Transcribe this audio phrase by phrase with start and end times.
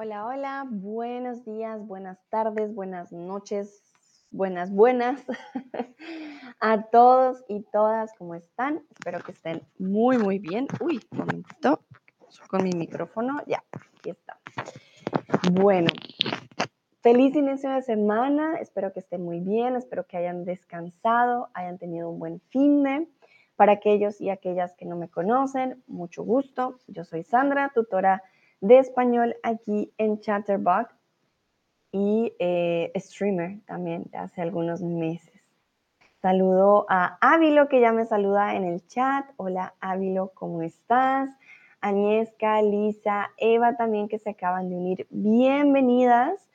[0.00, 3.82] Hola, hola, buenos días, buenas tardes, buenas noches,
[4.30, 5.26] buenas, buenas
[6.60, 8.80] a todos y todas, ¿cómo están?
[8.92, 10.68] Espero que estén muy, muy bien.
[10.78, 11.80] Uy, un momentito,
[12.48, 13.64] con mi micrófono, ya,
[13.98, 14.38] aquí está.
[15.50, 15.88] Bueno,
[17.00, 22.08] feliz inicio de semana, espero que estén muy bien, espero que hayan descansado, hayan tenido
[22.08, 23.08] un buen fin de.
[23.56, 28.22] Para aquellos y aquellas que no me conocen, mucho gusto, yo soy Sandra, tutora
[28.60, 30.94] de español aquí en Chatterbox
[31.92, 35.32] y eh, streamer también de hace algunos meses.
[36.20, 39.24] Saludo a Ávilo que ya me saluda en el chat.
[39.36, 41.30] Hola Ávilo, ¿cómo estás?
[41.80, 45.06] Añesca, Lisa, Eva también que se acaban de unir.
[45.10, 46.48] Bienvenidas.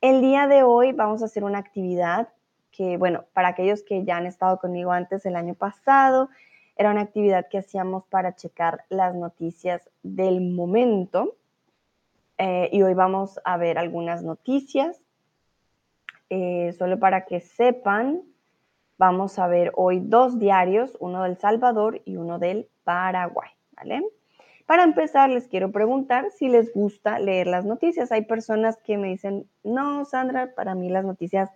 [0.00, 2.28] El día de hoy vamos a hacer una actividad
[2.70, 6.28] que, bueno, para aquellos que ya han estado conmigo antes el año pasado,
[6.76, 11.34] era una actividad que hacíamos para checar las noticias del momento.
[12.38, 15.00] Eh, y hoy vamos a ver algunas noticias.
[16.30, 18.22] Eh, solo para que sepan,
[18.96, 24.04] vamos a ver hoy dos diarios, uno del Salvador y uno del Paraguay, ¿vale?
[24.66, 28.12] Para empezar, les quiero preguntar si les gusta leer las noticias.
[28.12, 31.50] Hay personas que me dicen, no, Sandra, para mí las noticias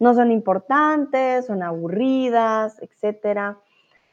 [0.00, 3.58] no son importantes, son aburridas, etcétera.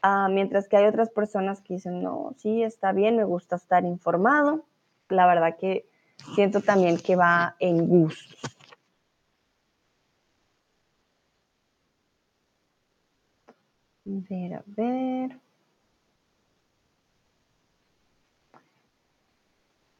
[0.02, 3.86] Ah, mientras que hay otras personas que dicen, no, sí, está bien, me gusta estar
[3.86, 4.66] informado
[5.10, 5.88] la verdad que
[6.34, 8.36] siento también que va en gusto.
[14.08, 15.40] A ver, a ver.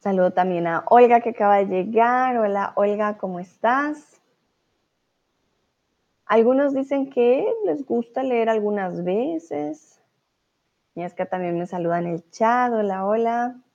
[0.00, 2.36] Saludo también a Olga que acaba de llegar.
[2.38, 4.22] Hola Olga, ¿cómo estás?
[6.26, 10.00] Algunos dicen que les gusta leer algunas veces.
[10.94, 12.72] Y es que también me saluda en el chat.
[12.72, 13.65] Hola, hola.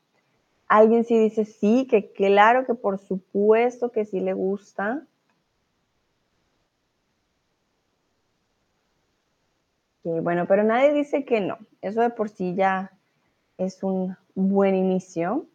[0.72, 5.06] Alguien sí dice sí, que claro que por supuesto que sí le gusta.
[10.04, 11.58] bueno, pero nadie dice que no.
[11.82, 12.94] Eso de por sí ya
[13.58, 15.46] es un buen inicio.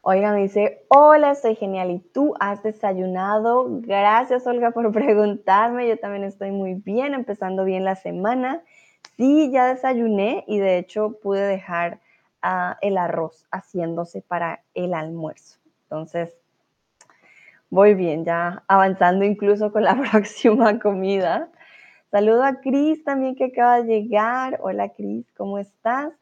[0.00, 1.90] Oigan, dice, hola, estoy genial.
[1.90, 3.66] ¿Y tú has desayunado?
[3.82, 5.86] Gracias, Olga, por preguntarme.
[5.88, 8.62] Yo también estoy muy bien, empezando bien la semana.
[9.18, 12.00] Sí, ya desayuné y de hecho pude dejar
[12.80, 15.58] el arroz haciéndose para el almuerzo.
[15.84, 16.36] Entonces,
[17.70, 21.48] voy bien, ya avanzando incluso con la próxima comida.
[22.10, 24.58] Saludo a Cris también que acaba de llegar.
[24.62, 26.12] Hola Cris, ¿cómo estás?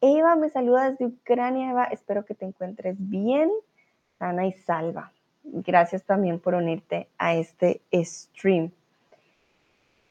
[0.00, 1.70] Eva me saluda desde Ucrania.
[1.70, 3.50] Eva, espero que te encuentres bien,
[4.18, 5.12] sana y salva.
[5.42, 8.70] Gracias también por unirte a este stream.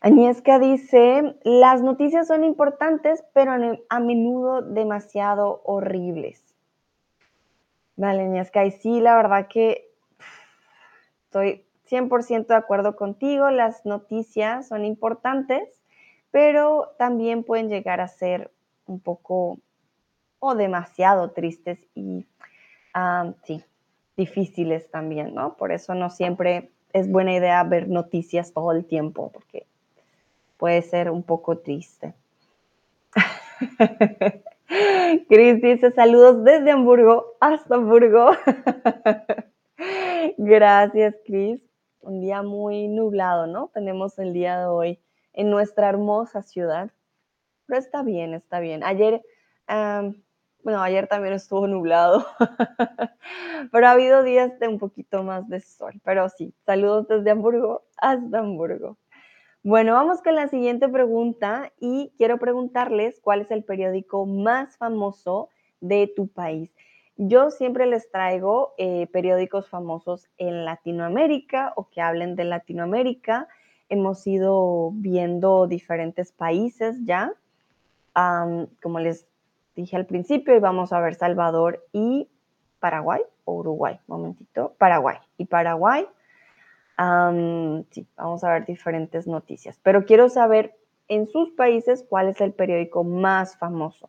[0.01, 3.51] Añesca dice, las noticias son importantes, pero
[3.89, 6.41] a menudo demasiado horribles.
[7.97, 9.91] Vale, Añesca, y sí, la verdad que
[11.25, 15.81] estoy 100% de acuerdo contigo, las noticias son importantes,
[16.31, 18.51] pero también pueden llegar a ser
[18.85, 19.57] un poco
[20.39, 22.25] o demasiado tristes y,
[22.93, 23.61] ah, sí,
[24.15, 25.55] difíciles también, ¿no?
[25.57, 29.65] Por eso no siempre es buena idea ver noticias todo el tiempo, porque
[30.59, 32.13] puede ser un poco triste.
[35.27, 38.31] Cris dice saludos desde Hamburgo hasta Hamburgo.
[40.37, 41.59] Gracias, Cris.
[42.01, 43.71] Un día muy nublado, ¿no?
[43.73, 44.99] Tenemos el día de hoy
[45.33, 46.91] en nuestra hermosa ciudad.
[47.65, 48.83] Pero está bien, está bien.
[48.83, 49.21] Ayer,
[49.67, 52.25] bueno, ayer también estuvo nublado,
[53.71, 55.93] pero ha habido días de un poquito más de sol.
[56.03, 58.97] Pero sí, saludos desde Hamburgo hasta Hamburgo.
[59.63, 65.49] Bueno, vamos con la siguiente pregunta y quiero preguntarles cuál es el periódico más famoso
[65.81, 66.71] de tu país.
[67.17, 73.49] Yo siempre les traigo eh, periódicos famosos en Latinoamérica o que hablen de Latinoamérica.
[73.89, 77.33] Hemos ido viendo diferentes países ya.
[78.81, 79.27] como les
[79.75, 82.29] dije al principio, y vamos a ver Salvador y
[82.79, 83.99] Paraguay o Uruguay.
[84.07, 85.17] Momentito, Paraguay.
[85.37, 86.07] Y Paraguay
[87.91, 90.75] sí, vamos a ver diferentes noticias, pero quiero saber
[91.07, 94.07] en sus países cuál es el periódico más famoso.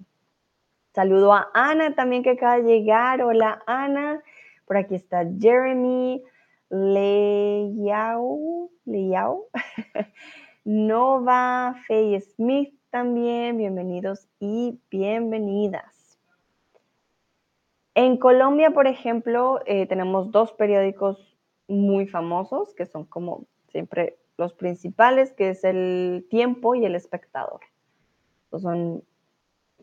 [0.92, 3.22] Saludo a Ana también que acaba de llegar.
[3.22, 4.22] Hola Ana.
[4.66, 6.22] Por aquí está Jeremy
[6.68, 8.70] Leyau.
[8.84, 9.46] Leyau.
[10.64, 13.56] Nova Faye Smith también.
[13.56, 16.18] Bienvenidos y bienvenidas.
[17.94, 21.29] En Colombia, por ejemplo, eh, tenemos dos periódicos
[21.70, 27.60] muy famosos, que son como siempre los principales, que es el tiempo y el espectador.
[28.50, 29.02] son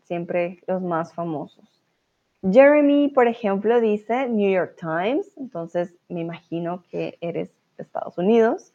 [0.03, 1.83] siempre los más famosos.
[2.43, 8.73] Jeremy, por ejemplo, dice New York Times, entonces me imagino que eres de Estados Unidos.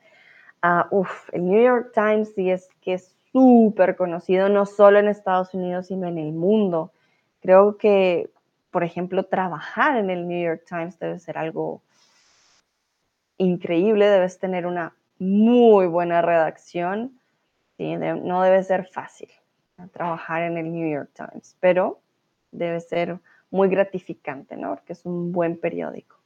[0.91, 5.55] Uh, el New York Times sí es que es súper conocido, no solo en Estados
[5.55, 6.93] Unidos, sino en el mundo.
[7.41, 8.31] Creo que,
[8.71, 11.83] por ejemplo, trabajar en el New York Times debe ser algo
[13.43, 17.19] increíble, debes tener una muy buena redacción,
[17.79, 19.29] no debe ser fácil
[19.93, 22.01] trabajar en el New York Times, pero
[22.53, 23.19] debe ser
[23.51, 24.77] muy gratificante, ¿no?
[24.77, 26.17] Porque es un buen periódico.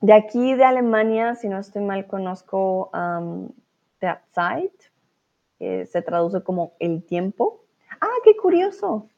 [0.00, 3.50] De aquí, de Alemania, si no estoy mal, conozco um,
[4.34, 4.72] Zeit,
[5.58, 7.64] que se traduce como el tiempo.
[8.00, 9.08] Ah, qué curioso.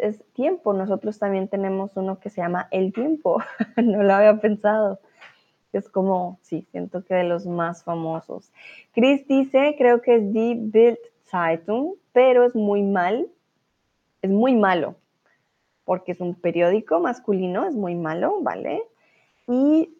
[0.00, 0.72] Es tiempo.
[0.72, 3.40] Nosotros también tenemos uno que se llama El Tiempo.
[3.76, 4.98] no lo había pensado.
[5.72, 8.50] Es como, sí, siento que de los más famosos.
[8.92, 13.28] Chris dice, creo que es Die Bild Zeitung, pero es muy mal.
[14.20, 14.96] Es muy malo,
[15.84, 18.82] porque es un periódico masculino, es muy malo, ¿vale?
[19.48, 19.96] Y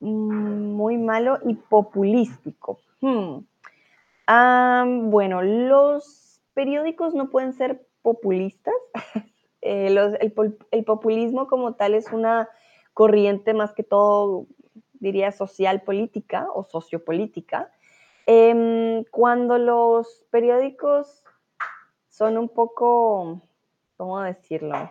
[0.00, 2.78] mm, muy malo y populístico.
[3.00, 3.40] Hmm.
[5.10, 8.74] bueno, los periódicos no pueden ser populistas.
[9.62, 9.94] Eh,
[10.70, 12.48] el, populismo como tal es una
[12.94, 14.46] corriente más que todo,
[14.94, 17.70] diría, social política o sociopolítica.
[18.24, 21.24] Em, cuando los periódicos
[22.08, 23.42] son un poco,
[23.98, 24.90] ¿cómo decirlo?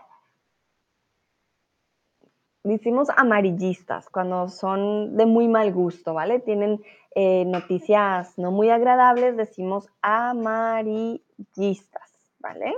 [2.64, 6.40] decimos amarillistas cuando son de muy mal gusto, ¿vale?
[6.40, 6.84] Tienen
[7.16, 11.22] eh, noticias no muy agradables, decimos amarillistas,
[12.40, 12.76] ¿vale?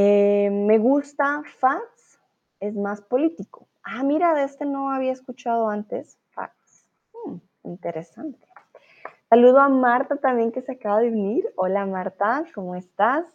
[0.00, 2.20] Eh, me gusta Facts,
[2.60, 3.66] es más político.
[3.82, 6.16] Ah, mira, de este no había escuchado antes.
[6.30, 6.86] Facts.
[7.12, 8.46] Hmm, interesante.
[9.28, 11.52] Saludo a Marta también que se acaba de unir.
[11.56, 13.26] Hola Marta, ¿cómo estás?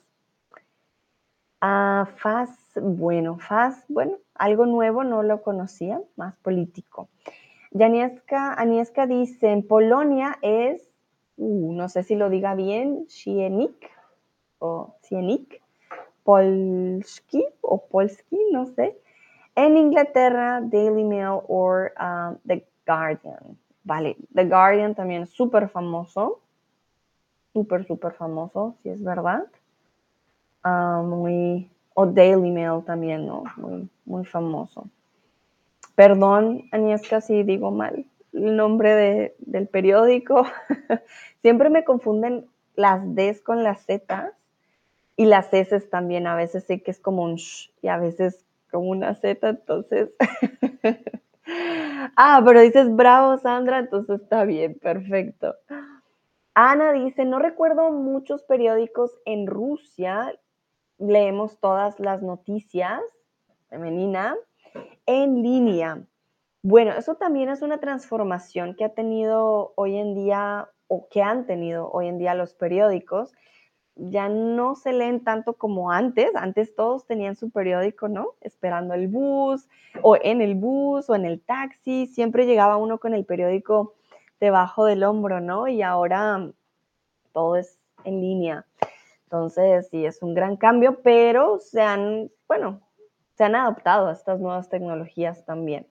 [1.60, 7.10] Ah, Faz, bueno, Faz, bueno, algo nuevo, no lo conocía, más político.
[7.74, 10.82] Janieska, Anieska dice, en Polonia es,
[11.36, 13.92] uh, no sé si lo diga bien, Sienik
[14.60, 15.63] o Sienik,
[16.24, 18.98] Polski o Polski, no sé.
[19.56, 23.58] En Inglaterra, Daily Mail o um, The Guardian.
[23.84, 26.40] Vale, The Guardian también súper famoso,
[27.52, 29.46] súper, súper famoso, si es verdad.
[30.64, 33.44] Ah, muy, o Daily Mail también, ¿no?
[34.06, 34.88] Muy, famoso.
[35.96, 40.46] Perdón, Agnieszka, si digo mal el nombre del periódico.
[41.42, 44.34] Siempre me confunden las Ds con las Z
[45.16, 46.28] y las S también.
[46.28, 50.10] A veces sé que es como un sh y a veces como una Z, entonces.
[52.16, 55.56] ah, pero dices bravo, Sandra, entonces está bien, perfecto.
[56.56, 60.34] Ana dice, no recuerdo muchos periódicos en Rusia,
[61.00, 63.02] leemos todas las noticias
[63.74, 64.36] femenina
[65.08, 66.04] en línea.
[66.62, 71.48] Bueno, eso también es una transformación que ha tenido hoy en día o que han
[71.48, 73.34] tenido hoy en día los periódicos.
[73.96, 76.32] Ya no se leen tanto como antes.
[76.36, 78.30] Antes todos tenían su periódico, ¿no?
[78.42, 79.68] Esperando el bus
[80.02, 82.08] o en el bus o en el taxi.
[82.08, 83.94] Siempre llegaba uno con el periódico
[84.40, 85.68] debajo del hombro, ¿no?
[85.68, 86.52] Y ahora
[87.34, 88.66] todo es en línea.
[89.26, 92.82] Entonces, sí, es un gran cambio, pero se han, bueno,
[93.36, 95.88] se han adaptado a estas nuevas tecnologías también.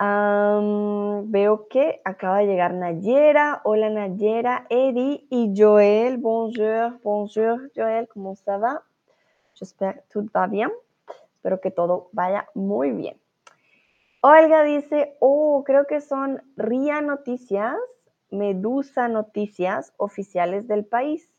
[0.00, 3.60] Veo que acaba de llegar Nayera.
[3.64, 6.16] Hola Nayera, Eddie y Joel.
[6.16, 8.82] Bonjour, bonjour Joel, ¿cómo se va?
[9.54, 10.70] J'espère que va bien.
[11.34, 13.18] Espero que todo vaya muy bien.
[14.22, 17.76] Olga dice, oh, creo que son RIA Noticias,
[18.30, 21.30] Medusa Noticias oficiales del país.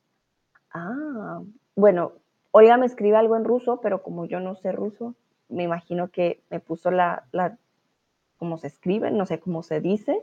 [0.72, 1.42] Ah,
[1.76, 2.14] bueno,
[2.52, 5.16] Olga me escribe algo en ruso, pero como yo no sé ruso,
[5.50, 7.26] me imagino que me puso la
[8.42, 10.20] cómo se escribe, no sé cómo se dice,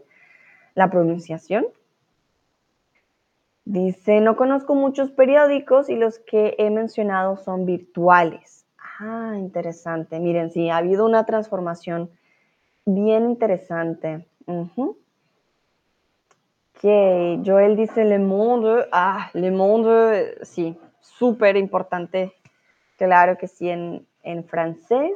[0.74, 1.68] la pronunciación.
[3.64, 8.66] Dice, no conozco muchos periódicos y los que he mencionado son virtuales.
[8.98, 10.18] Ah, interesante.
[10.18, 12.10] Miren, sí, ha habido una transformación
[12.86, 14.26] bien interesante.
[16.80, 18.88] Que Joel dice Le Monde.
[18.90, 22.32] Ah, Le Monde, sí, súper importante.
[22.96, 25.12] Claro que sí, en, francés.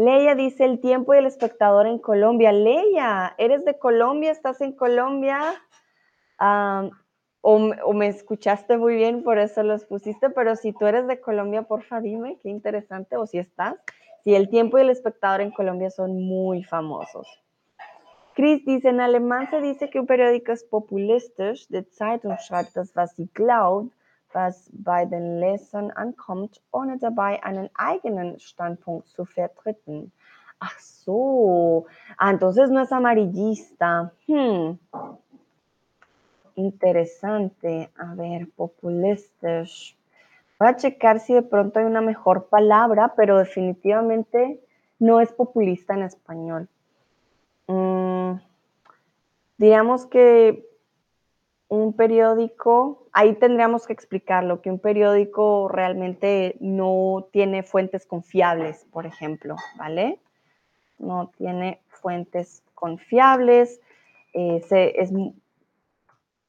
[0.00, 2.52] Leia dice el tiempo y el espectador en Colombia.
[2.52, 4.30] Leia, ¿eres de Colombia?
[4.30, 5.62] ¿Estás en Colombia?
[7.42, 11.64] o, me escuchaste muy bien, por eso los pusiste, pero si tú eres de Colombia,
[11.64, 13.74] porfa, dime, qué interesante, o si estás.
[14.24, 17.28] Si el tiempo y el espectador en Colombia son muy famosos.
[18.34, 22.90] Chris dice, en alemán se dice que un periódico es populistisch, de Zeitung schreibt das,
[22.96, 23.28] was sie
[24.32, 30.12] was bei den Lesern ankommt, ohne dabei einen eigenen Standpunkt zu vertreten.
[30.58, 31.86] Ach so,
[32.18, 34.12] ah, entonces no es amarillista.
[34.26, 34.78] Hmm.
[36.54, 37.88] Interesante.
[37.96, 39.96] A ver, populistisch.
[40.58, 44.60] Voy a checar si de pronto hay una mejor palabra, pero definitivamente
[44.98, 46.68] no es populista en español.
[47.66, 48.40] Mm,
[49.56, 50.69] digamos que
[51.70, 59.06] un periódico, ahí tendríamos que explicarlo, que un periódico realmente no tiene fuentes confiables, por
[59.06, 60.18] ejemplo, ¿vale?
[60.98, 63.80] No tiene fuentes confiables,
[64.34, 65.12] eh, es,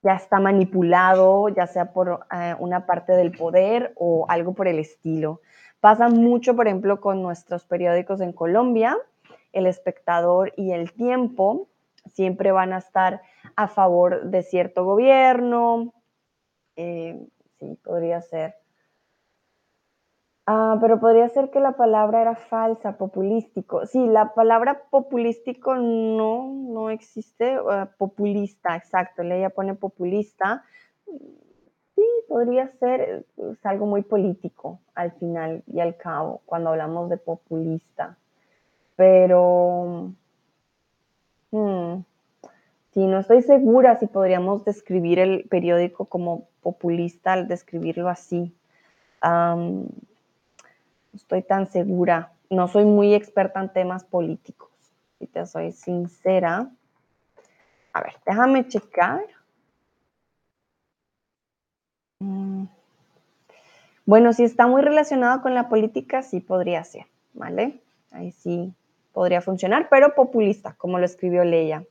[0.02, 4.80] ya está manipulado, ya sea por eh, una parte del poder o algo por el
[4.80, 5.42] estilo.
[5.80, 8.98] Pasa mucho, por ejemplo, con nuestros periódicos en Colombia,
[9.54, 11.68] El Espectador y El Tiempo,
[12.08, 13.22] siempre van a estar
[13.62, 15.94] a favor de cierto gobierno.
[16.76, 17.20] Eh,
[17.60, 18.56] sí, podría ser.
[20.48, 23.86] Ah, pero podría ser que la palabra era falsa, populístico.
[23.86, 27.58] Sí, la palabra populístico no, no existe.
[27.70, 29.22] Ah, populista, exacto.
[29.22, 30.64] Ella pone populista.
[31.96, 37.18] Sí, podría ser es algo muy político al final y al cabo cuando hablamos de
[37.18, 38.18] populista.
[38.96, 40.14] Pero
[41.52, 42.04] Hmm.
[42.94, 48.54] Sí, no estoy segura si podríamos describir el periódico como populista al describirlo así.
[49.24, 49.86] no
[51.14, 52.34] estoy tan segura.
[52.50, 54.70] No soy muy experta en temas políticos,
[55.20, 56.70] si te soy sincera.
[57.94, 59.22] A ver, déjame checar.
[62.20, 62.66] Mm.
[64.06, 67.80] Bueno, si está muy relacionado con la política, sí podría ser, ¿vale?
[68.12, 68.74] Ahí sí
[69.14, 71.86] podría funcionar, pero populista, como lo escribió Leia.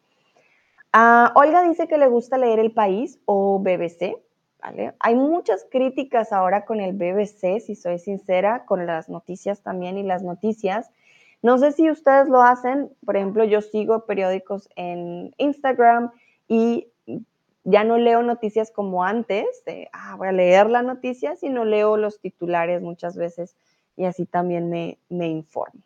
[0.93, 4.17] Ah, Olga dice que le gusta leer El País o BBC.
[4.61, 4.95] ¿vale?
[4.99, 10.03] Hay muchas críticas ahora con el BBC, si soy sincera, con las noticias también y
[10.03, 10.91] las noticias.
[11.43, 16.11] No sé si ustedes lo hacen, por ejemplo, yo sigo periódicos en Instagram
[16.49, 16.89] y
[17.65, 19.47] ya no leo noticias como antes,
[19.93, 23.57] ah, voy a leer la noticia, sino leo los titulares muchas veces
[23.97, 25.81] y así también me, me informo.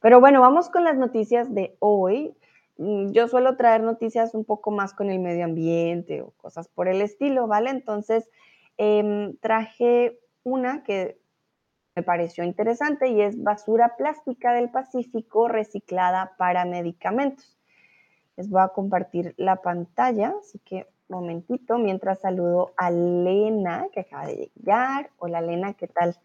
[0.00, 2.34] Pero bueno, vamos con las noticias de hoy.
[2.76, 6.88] Mm, yo suelo traer noticias un poco más con el medio ambiente o cosas por
[6.88, 7.70] el estilo, ¿vale?
[7.70, 8.28] Entonces,
[8.76, 11.18] em, traje una que
[11.96, 17.56] me pareció interesante y es basura plástica del Pacífico reciclada para medicamentos.
[18.36, 24.26] Les voy a compartir la pantalla, así que momentito, mientras saludo a Lena, que acaba
[24.26, 25.10] de llegar.
[25.18, 26.16] Hola Lena, ¿qué tal?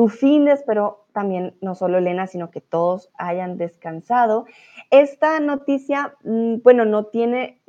[0.00, 4.46] Tu fin espero también no solo Elena, sino que todos hayan descansado.
[4.90, 7.60] Esta noticia, mm, bueno, no tiene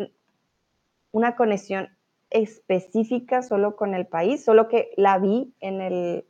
[1.12, 1.90] una conexión
[2.30, 6.26] específica solo con el país, solo que la vi en el,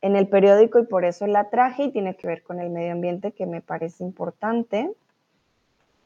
[0.00, 2.92] en el periódico y por eso la traje y tiene que ver con el medio
[2.92, 4.90] ambiente que me parece importante.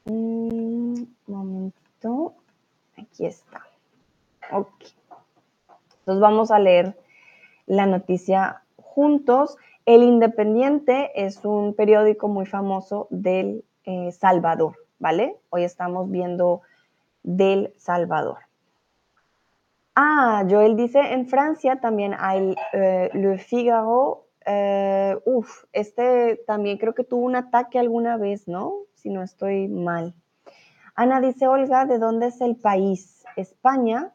[0.05, 0.95] Un
[1.29, 2.35] mm, momentito,
[2.97, 3.63] aquí está.
[4.51, 4.83] Ok.
[6.01, 6.97] Entonces vamos a leer
[7.67, 8.62] la noticia
[8.95, 9.57] juntos.
[9.87, 15.37] El Independiente es un periódico muy famoso del eh, Salvador, ¿vale?
[15.51, 16.61] Hoy estamos viendo
[17.23, 18.39] del Salvador.
[19.95, 24.27] Ah, Joel dice, en Francia también hay eh, Le Figaro.
[24.45, 28.75] Eh, uf, este también creo que tuvo un ataque alguna vez, ¿no?
[28.95, 30.15] Si no estoy mal.
[30.95, 33.25] Ana dice, Olga, ¿de dónde es el país?
[33.37, 34.13] ¿España?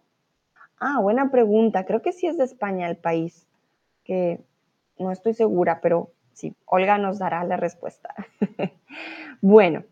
[0.79, 1.85] Ah, buena pregunta.
[1.85, 3.47] Creo que sí es de España el país.
[4.03, 4.41] Que
[4.99, 8.13] no estoy segura, pero sí, Olga nos dará la respuesta.
[9.41, 9.83] bueno,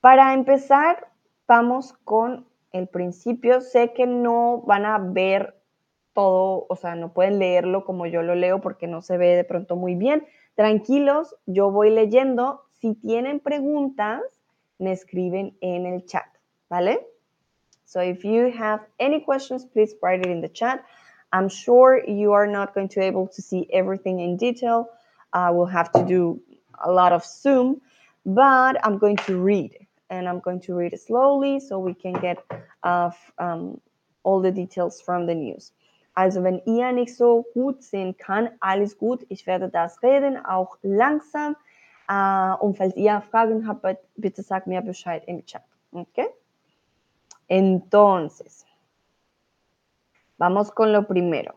[0.00, 1.08] para empezar,
[1.46, 3.60] vamos con el principio.
[3.60, 5.56] Sé que no van a ver
[6.12, 9.44] todo, o sea, no pueden leerlo como yo lo leo porque no se ve de
[9.44, 10.26] pronto muy bien.
[10.54, 12.64] Tranquilos, yo voy leyendo.
[12.72, 14.22] Si tienen preguntas,
[14.78, 16.26] me escriben en el chat,
[16.68, 17.06] ¿vale?
[17.84, 20.80] So if you have any questions, please write it in the chat.
[21.32, 24.88] I'm sure you are not going to be able to see everything in detail.
[25.32, 26.40] Uh, we'll have to do
[26.82, 27.80] a lot of Zoom,
[28.24, 32.42] but I'm going to read and I'm going to read slowly so we can get
[32.82, 33.80] uh, um,
[34.22, 35.72] all the details from the news.
[36.16, 39.24] Also wenn ihr nicht so gut sehen kann, alles gut.
[39.28, 41.54] Ich werde das reden, auch langsam.
[42.10, 43.84] Uh, und falls ihr Fragen habt,
[44.16, 45.62] bitte sagt mir Bescheid im Chat.
[45.92, 46.28] Okay?
[47.46, 48.66] Entonces,
[50.38, 51.56] Vamos con lo primero.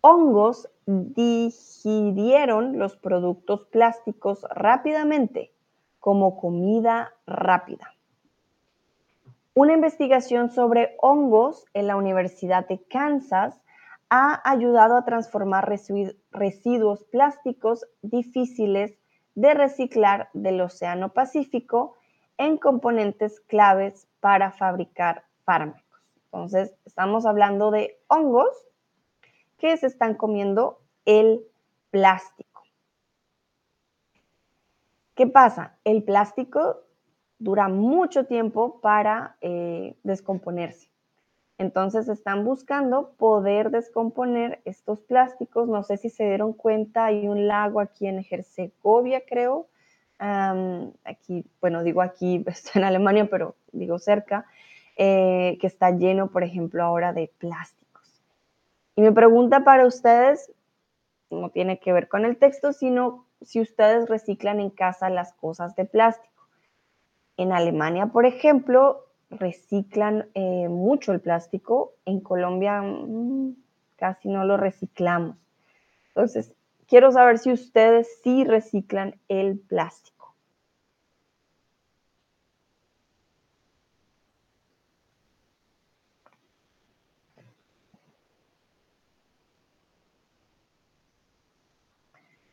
[0.00, 5.52] Hongos digirieron los productos plásticos rápidamente
[5.98, 7.94] como comida rápida.
[9.54, 13.60] Una investigación sobre hongos en la Universidad de Kansas
[14.08, 15.68] ha ayudado a transformar
[16.30, 18.98] residuos plásticos difíciles
[19.34, 21.96] de reciclar del Océano Pacífico
[22.38, 25.81] en componentes claves para fabricar fármacos.
[26.32, 28.48] Entonces, estamos hablando de hongos
[29.58, 31.42] que se están comiendo el
[31.90, 32.62] plástico.
[35.14, 35.76] ¿Qué pasa?
[35.84, 36.80] El plástico
[37.38, 40.88] dura mucho tiempo para eh, descomponerse.
[41.58, 45.68] Entonces están buscando poder descomponer estos plásticos.
[45.68, 49.68] No sé si se dieron cuenta, hay un lago aquí en Herzegovia, creo.
[50.18, 54.46] aquí, bueno, digo aquí, estoy en Alemania, pero digo cerca,
[54.96, 58.22] eh, que está lleno, por ejemplo, ahora de plásticos.
[58.94, 60.52] Y mi pregunta para ustedes
[61.30, 65.74] no tiene que ver con el texto, sino si ustedes reciclan en casa las cosas
[65.76, 66.46] de plástico.
[67.36, 71.94] En Alemania, por ejemplo, reciclan eh, mucho el plástico.
[72.04, 73.56] En Colombia mm,
[73.96, 75.36] casi no lo reciclamos.
[76.08, 76.52] Entonces,
[76.86, 80.11] quiero saber si ustedes sí reciclan el plástico.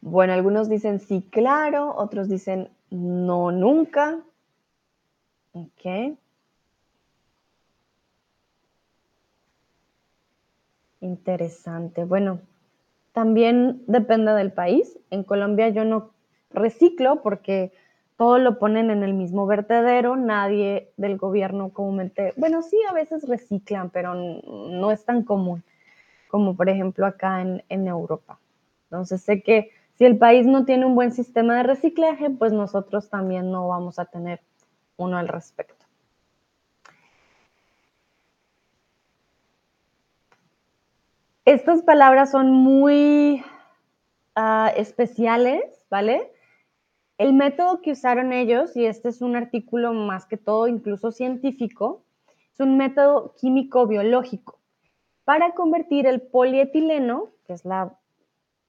[0.01, 4.19] Bueno, algunos dicen sí, claro, otros dicen no, nunca.
[5.53, 6.17] Ok.
[11.01, 12.03] Interesante.
[12.03, 12.41] Bueno,
[13.13, 14.97] también depende del país.
[15.11, 16.11] En Colombia yo no
[16.51, 17.71] reciclo porque
[18.17, 23.27] todo lo ponen en el mismo vertedero, nadie del gobierno comúnmente, bueno, sí, a veces
[23.27, 25.63] reciclan, pero no es tan común
[26.29, 28.39] como por ejemplo acá en, en Europa.
[28.85, 33.09] Entonces sé que si el país no tiene un buen sistema de reciclaje, pues nosotros
[33.09, 34.39] también no vamos a tener
[34.95, 35.85] uno al respecto.
[41.43, 43.43] Estas palabras son muy
[44.35, 46.31] ah, especiales, ¿vale?
[47.17, 52.03] El método que usaron ellos, y este es un artículo más que todo incluso científico,
[52.53, 54.59] es un método químico-biológico
[55.25, 57.98] para convertir el polietileno, que es la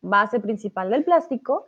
[0.02, 1.66] base principal del plástico,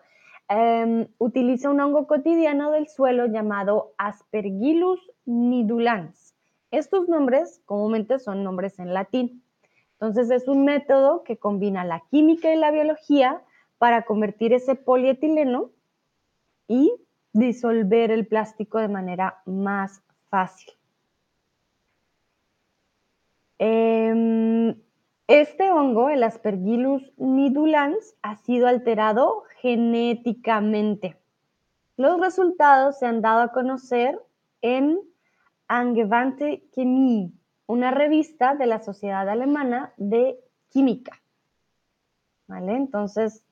[0.49, 6.35] em, utiliza un hongo cotidiano del suelo llamado Aspergillus nidulans.
[6.71, 9.43] Estos nombres comúnmente son nombres en latín.
[9.95, 13.43] Entonces es un método que combina la química y la biología
[13.79, 15.71] para convertir ese polietileno
[16.67, 16.93] y
[17.33, 20.73] disolver el plástico de manera más fácil.
[23.59, 24.75] Em,
[25.41, 31.17] este hongo, el Aspergillus nidulans, ha sido alterado genéticamente.
[31.97, 34.21] Los resultados se han dado a conocer
[34.61, 35.01] en
[35.69, 37.33] Angewandte Chemie,
[37.67, 41.13] una revista de la Sociedad Alemana de Química.
[42.47, 42.75] ¿Vale?
[42.77, 43.43] Entonces,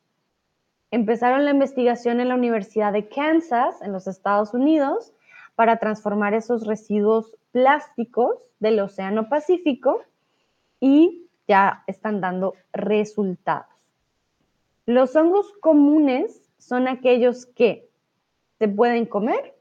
[0.90, 5.14] empezaron la investigación en la Universidad de Kansas, en los Estados Unidos,
[5.54, 10.02] para transformar esos residuos plásticos del Océano Pacífico
[10.78, 13.74] y ya están dando resultados.
[14.86, 17.90] Los hongos comunes son aquellos que
[18.60, 19.58] se pueden comer,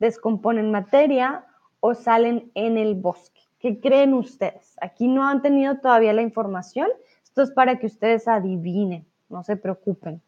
[0.00, 1.46] descomponen materia
[1.78, 3.40] o salen en el bosque.
[3.60, 4.74] ¿Qué creen ustedes?
[4.80, 6.88] Aquí no han tenido todavía la información.
[7.22, 10.20] Esto es para que ustedes adivinen, no se preocupen.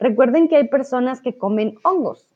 [0.00, 2.34] Recuerden que hay personas que comen hongos.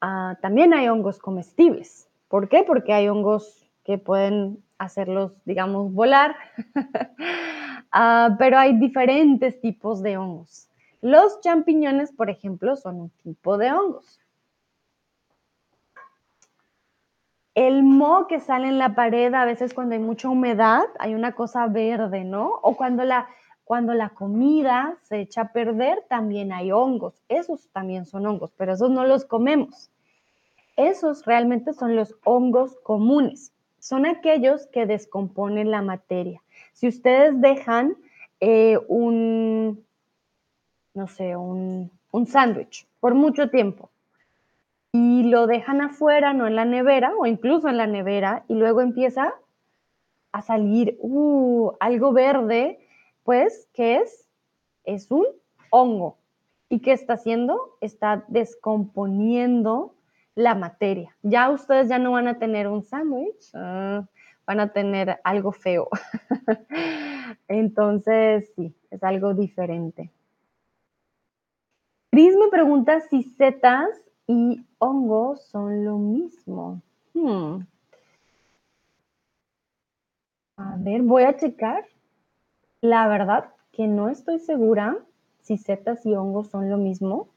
[0.00, 2.08] Ah, también hay hongos comestibles.
[2.26, 2.64] ¿Por qué?
[2.64, 6.36] Porque hay hongos que pueden hacerlos, digamos, volar.
[7.98, 10.68] Ah, pero hay diferentes tipos de hongos.
[11.00, 14.20] Los champiñones, por ejemplo, son un tipo de hongos.
[17.54, 21.32] El moho que sale en la pared, a veces cuando hay mucha humedad, hay una
[21.32, 22.50] cosa verde, ¿no?
[22.62, 23.28] O cuando la,
[23.64, 27.22] cuando la comida se echa a perder, también hay hongos.
[27.30, 29.90] Esos también son hongos, pero esos no los comemos.
[30.76, 33.52] Esos realmente son los hongos comunes.
[33.86, 36.42] Son aquellos que descomponen la materia.
[36.72, 37.96] Si ustedes dejan
[38.40, 39.86] eh, un,
[40.92, 43.90] no sé, un, un sándwich por mucho tiempo
[44.90, 48.80] y lo dejan afuera, no en la nevera o incluso en la nevera y luego
[48.80, 49.34] empieza
[50.32, 52.80] a salir uh, algo verde,
[53.22, 54.26] pues, ¿qué es?
[54.82, 55.26] Es un
[55.70, 56.16] hongo.
[56.68, 57.76] ¿Y qué está haciendo?
[57.80, 59.94] Está descomponiendo
[60.36, 61.16] la materia.
[61.22, 64.06] Ya ustedes ya no van a tener un sándwich, ah,
[64.46, 65.88] van a tener algo feo.
[67.48, 70.12] Entonces, sí, es algo diferente.
[72.12, 73.88] Cris me pregunta si setas
[74.26, 76.82] y hongos son lo mismo.
[77.14, 77.62] Hmm.
[80.58, 81.84] A ver, voy a checar.
[82.80, 84.96] la verdad que no estoy segura
[85.40, 87.28] si setas y hongos son lo mismo.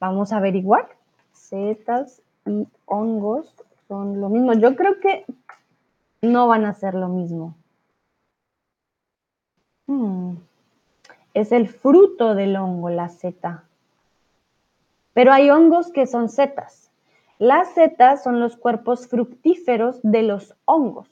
[0.00, 0.97] Vamos a averiguar.
[1.38, 3.54] Setas y hongos
[3.86, 4.52] son lo mismo.
[4.54, 5.24] Yo creo que
[6.20, 7.54] no van a ser lo mismo.
[9.86, 10.36] Hmm.
[11.32, 13.64] Es el fruto del hongo, la seta.
[15.14, 16.90] Pero hay hongos que son setas.
[17.38, 21.08] Las setas son los cuerpos fructíferos de los hongos.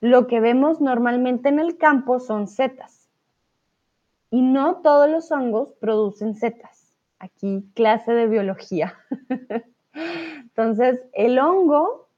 [0.00, 3.08] Lo que vemos normalmente en el campo son setas.
[4.30, 6.81] Y no todos los hongos producen setas.
[7.22, 8.98] Aquí clase de biología.
[10.40, 12.08] Entonces, el hongo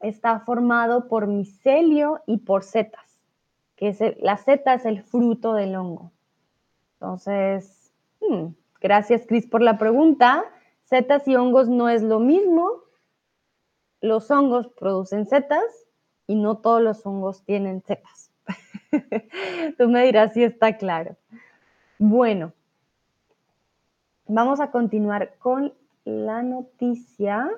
[0.00, 3.20] está formado por micelio y por setas,
[3.74, 6.12] que la seta es el fruto del hongo.
[6.94, 8.48] Entonces, hmm,
[8.80, 10.44] Gracias, Cris, por la pregunta.
[10.84, 12.84] Setas y hongos no es lo mismo.
[14.00, 15.64] Los hongos producen setas
[16.26, 18.30] y no todos los hongos tienen setas.
[19.78, 21.16] Tú me dirás si está claro.
[21.98, 22.52] Bueno,
[24.28, 25.72] vamos a continuar con
[26.04, 27.50] la noticia.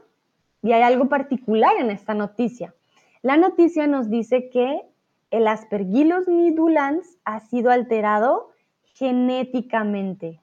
[0.62, 2.74] Y hay algo particular en esta noticia.
[3.22, 4.82] La noticia nos dice que
[5.30, 8.50] el Aspergillus nidulans ha sido alterado
[8.94, 10.40] genéticamente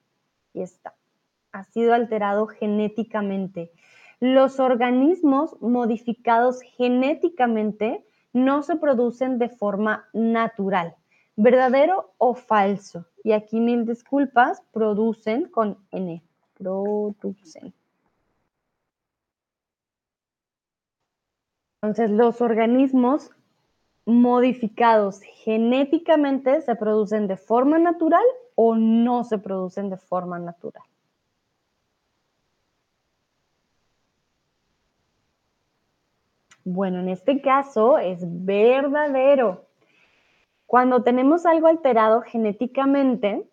[0.54, 0.94] y está.
[1.52, 3.72] Ha sido alterado genéticamente.
[4.20, 10.96] Los organismos modificados genéticamente no se producen de forma natural.
[11.38, 13.06] ¿Verdadero o falso?
[13.24, 16.24] Y aquí mil disculpas, producen con N.
[16.54, 17.74] Producen.
[21.82, 23.32] Entonces, los organismos
[24.06, 28.24] modificados genéticamente se producen de forma natural
[28.56, 30.84] o no se producen de forma natural.
[36.64, 39.66] Bueno, en este caso es verdadero.
[40.68, 43.48] Cuando tenemos algo alterado genéticamente,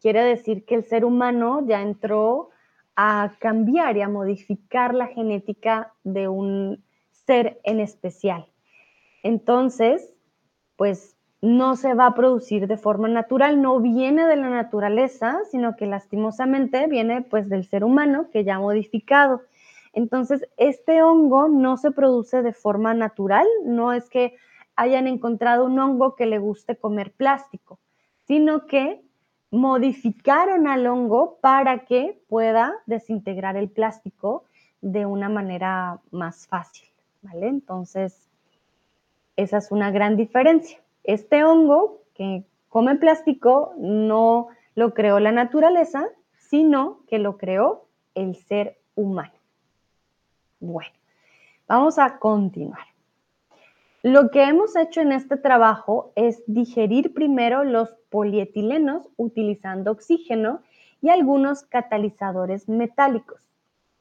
[0.00, 2.50] quiere decir que el ser humano ya entró
[2.96, 8.46] a cambiar y a modificar la genética de un ser en especial.
[9.22, 10.14] Entonces,
[10.76, 15.76] pues no se va a producir de forma natural, no viene de la naturaleza, sino
[15.76, 19.42] que lastimosamente viene pues del ser humano que ya ha modificado.
[19.92, 24.36] Entonces, este hongo no se produce de forma natural, no es que
[24.76, 27.78] hayan encontrado un hongo que le guste comer plástico,
[28.26, 29.02] sino que
[29.50, 34.44] modificaron al hongo para que pueda desintegrar el plástico
[34.80, 36.88] de una manera más fácil,
[37.22, 37.48] ¿vale?
[37.48, 38.28] Entonces,
[39.36, 40.78] esa es una gran diferencia.
[41.04, 48.36] Este hongo que come plástico no lo creó la naturaleza, sino que lo creó el
[48.36, 49.32] ser humano.
[50.60, 50.92] Bueno,
[51.66, 52.95] vamos a continuar.
[54.08, 60.60] Lo que hemos hecho en este trabajo es digerir primero los polietilenos utilizando oxígeno
[61.02, 63.50] y algunos catalizadores metálicos,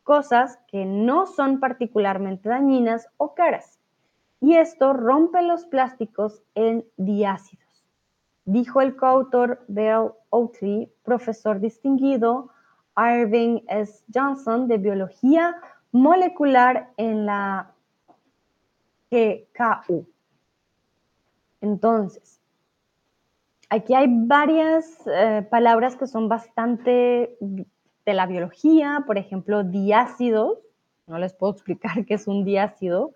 [0.03, 3.79] cosas que no son particularmente dañinas o caras
[4.39, 7.83] y esto rompe los plásticos en diácidos,
[8.45, 12.51] dijo el coautor Bill Oatley, profesor distinguido
[12.95, 14.03] Irving S.
[14.13, 15.55] Johnson de Biología
[15.91, 17.71] Molecular en la
[19.15, 20.07] GKU.
[21.61, 22.41] Entonces,
[23.69, 30.59] aquí hay varias eh, palabras que son bastante de la biología, por ejemplo, diácidos.
[31.07, 33.13] No les puedo explicar qué es un diácido,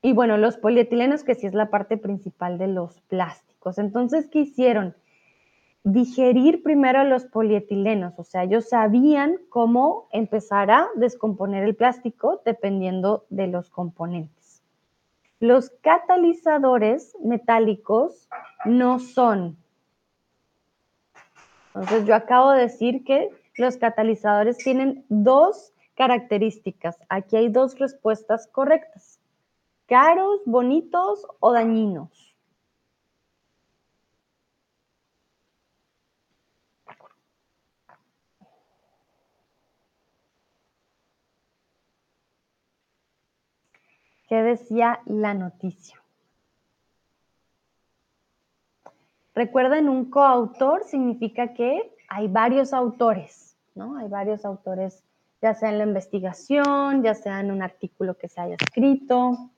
[0.00, 3.78] y bueno, los polietilenos, que sí es la parte principal de los plásticos.
[3.78, 4.94] Entonces, ¿qué hicieron?
[5.84, 13.24] Digerir primero los polietilenos, o sea, ellos sabían cómo empezar a descomponer el plástico dependiendo
[13.30, 14.62] de los componentes.
[15.40, 18.28] Los catalizadores metálicos
[18.64, 19.56] no son.
[21.74, 26.96] Entonces, yo acabo de decir que los catalizadores tienen dos características.
[27.08, 29.20] Aquí hay dos respuestas correctas.
[29.86, 32.27] Caros, bonitos o dañinos.
[44.28, 45.96] ¿Qué decía la noticia?
[49.34, 53.96] Recuerden, un coautor significa que hay varios autores, ¿no?
[53.96, 55.04] Hay varios autores
[55.40, 59.50] ya sea en la investigación, ya sea en un artículo que se haya escrito.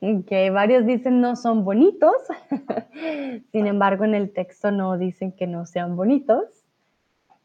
[0.00, 2.14] Que varios dicen no son bonitos,
[3.52, 6.44] sin embargo en el texto no dicen que no sean bonitos.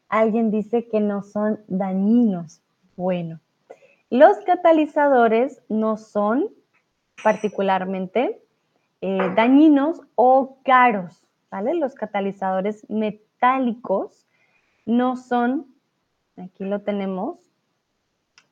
[0.08, 2.62] Alguien dice que no son dañinos.
[2.96, 3.40] Bueno,
[4.08, 6.48] los catalizadores no son
[7.22, 8.40] particularmente
[9.02, 11.74] eh, dañinos o caros, ¿vale?
[11.74, 14.26] Los catalizadores metálicos
[14.86, 15.66] no son,
[16.36, 17.38] aquí lo tenemos,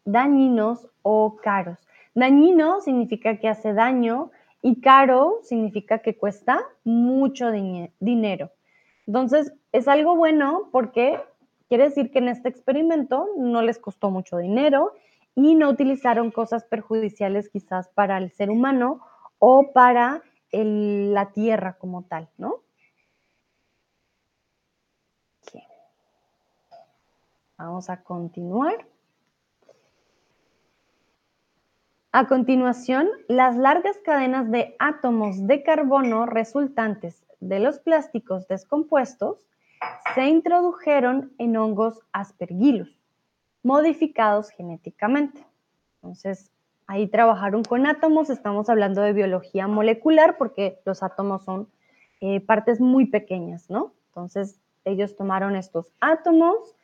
[0.05, 1.79] dañinos o caros.
[2.15, 4.31] Dañino significa que hace daño
[4.63, 8.51] y caro significa que cuesta mucho dinero.
[9.07, 11.21] Entonces, es algo bueno porque
[11.69, 14.93] quiere decir que en este experimento no les costó mucho dinero
[15.35, 19.01] y no utilizaron cosas perjudiciales quizás para el ser humano
[19.39, 20.23] o para
[20.53, 22.61] la tierra como tal, ¿no?
[27.57, 28.87] Vamos a continuar.
[32.17, 39.49] A continuación, las largas cadenas de átomos de carbono resultantes de los plásticos descompuestos
[40.15, 42.97] se introdujeron en hongos aspergillus,
[43.65, 45.45] modificados genéticamente.
[45.97, 46.53] Entonces,
[46.87, 51.69] ahí trabajaron con átomos, estamos hablando de biología molecular porque los átomos son
[52.21, 53.93] eh, partes muy pequeñas, ¿no?
[54.11, 56.77] Entonces, ellos tomaron estos átomos,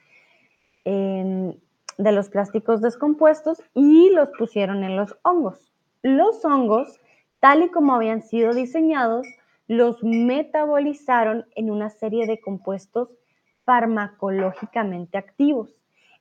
[1.98, 5.72] de los plásticos descompuestos y los pusieron en los hongos.
[6.03, 7.00] Los hongos,
[7.40, 9.26] tal y como habían sido diseñados,
[9.66, 13.16] los metabolizaron en una serie de compuestos
[13.64, 15.76] farmacológicamente activos,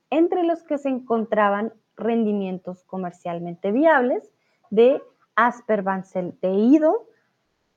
[0.10, 4.32] entre los que se encontraban rendimientos comercialmente viables
[4.70, 5.02] de
[5.36, 7.08] asperbanceteido,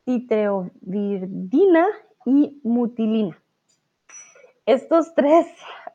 [0.04, 1.86] titreovirdina
[2.26, 3.41] y mutilina.
[4.66, 5.46] Estos tres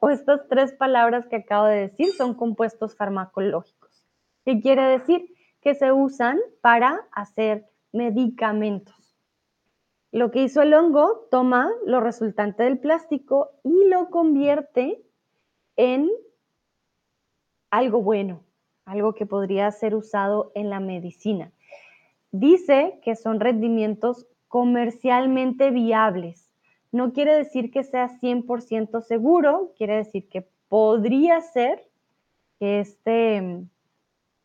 [0.02, 4.06] o estas tres palabras que acabo de decir son compuestos farmacológicos.
[4.44, 5.34] ¿Qué quiere decir?
[5.62, 9.16] Que se usan para hacer medicamentos.
[10.12, 15.02] Lo que hizo el hongo, toma lo resultante del plástico y lo convierte
[15.78, 16.10] en
[17.72, 18.44] algo bueno,
[18.86, 21.52] algo que podría ser usado en la medicina.
[22.32, 26.47] Dice que son rendimientos comercialmente viables
[26.92, 31.88] no quiere decir que sea 100% seguro, quiere decir que podría ser
[32.60, 33.64] que este,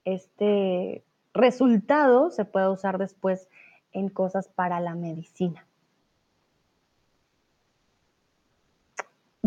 [0.05, 3.49] este resultado se pueda usar después
[3.93, 5.67] en cosas para la medicina.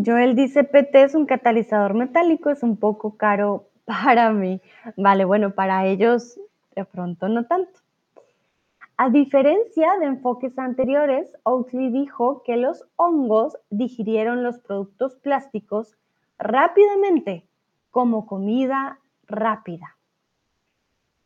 [0.04, 4.60] Joel dice, PT es un catalizador metálico, es un poco caro para mí.
[4.96, 6.38] Vale, bueno, para ellos
[6.74, 7.80] de pronto no tanto.
[8.98, 15.98] A diferencia de enfoques anteriores, Oakley dijo que los hongos digirieron los productos plásticos
[16.38, 17.46] rápidamente,
[17.90, 19.96] como comida rápida.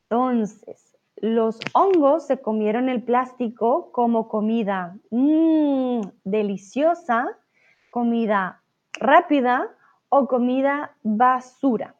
[0.05, 7.39] Entonces, los hongos se comieron el plástico como comida mmm, deliciosa,
[7.93, 8.63] comida
[8.95, 9.69] rápida
[10.09, 11.95] o comida basura.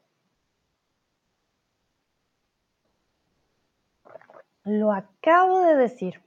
[4.65, 6.21] Lo acabo de decir.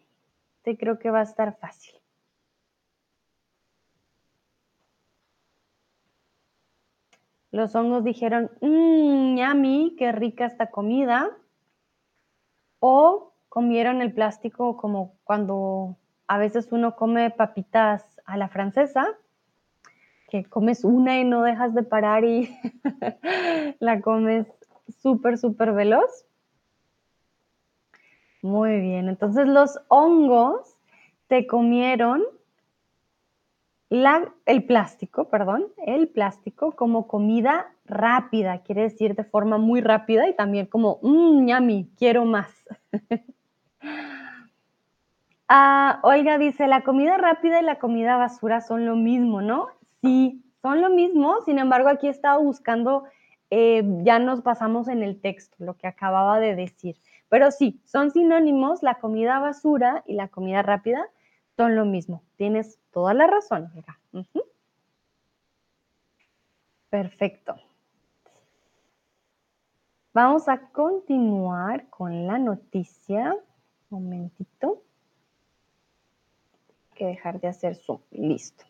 [0.63, 1.95] Te creo que va a estar fácil.
[7.51, 11.29] Los hongos dijeron, mmm, yummy, qué rica esta comida.
[12.79, 19.05] O comieron el plástico como cuando a veces uno come papitas a la francesa,
[20.29, 22.57] que comes una y no dejas de parar y
[23.79, 24.47] la comes
[24.99, 26.25] súper, súper veloz.
[28.43, 30.75] Muy bien, entonces los hongos
[31.27, 32.23] te comieron
[34.45, 40.35] el plástico, perdón, el plástico como comida rápida, quiere decir de forma muy rápida y
[40.35, 42.49] también como, mmm, yummy, quiero más.
[45.47, 46.01] ah,
[46.37, 49.67] dice, la comida rápida y la comida basura son lo mismo, ¿no?
[50.01, 53.05] Sí, son lo mismo, sin embargo aquí he estado buscando,
[53.51, 56.97] eh, ya nos pasamos en el texto, lo que acababa de decir.
[57.33, 61.09] Pero sí, son sinónimos, la comida basura y la comida rápida
[61.57, 62.21] son lo mismo.
[62.35, 63.71] Tienes toda la razón,
[66.91, 67.55] Perfecto.
[70.13, 73.35] Vamos a continuar con la noticia.
[73.89, 74.83] Un momentito.
[76.91, 77.99] Hay que dejar de hacer zoom.
[78.11, 78.63] Listo.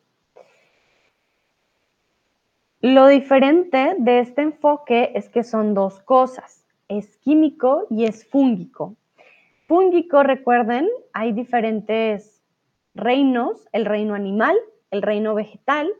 [2.80, 8.96] Lo diferente de este enfoque es que son dos cosas es químico y es fúngico.
[9.68, 12.42] Fúngico, recuerden, hay diferentes
[12.94, 14.56] reinos, el reino animal,
[14.92, 15.92] el reino vegetal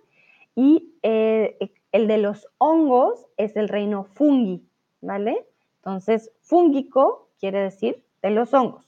[0.56, 1.58] y eh,
[1.92, 4.64] el de los hongos es el reino fungi,
[5.02, 5.48] ¿vale?
[5.78, 8.86] Entonces, fúngico quiere decir de los hongos.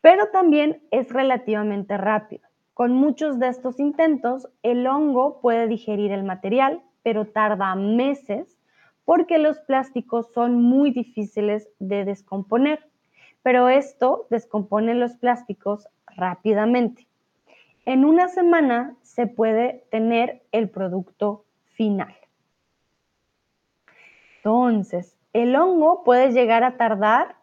[0.00, 2.46] Pero también es relativamente rápido.
[2.74, 8.53] Con muchos de estos intentos, el hongo puede digerir el material, pero tarda meses
[9.04, 12.88] porque los plásticos son muy difíciles de descomponer.
[13.42, 17.06] Pero esto descompone los plásticos rápidamente.
[17.84, 22.14] En una semana se puede tener el producto final.
[24.36, 27.36] Entonces, el hongo puede llegar a tardar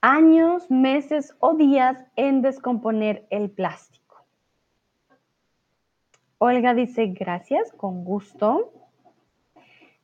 [0.00, 4.01] años, meses o días en descomponer el plástico.
[6.44, 8.72] Olga dice, gracias, con gusto.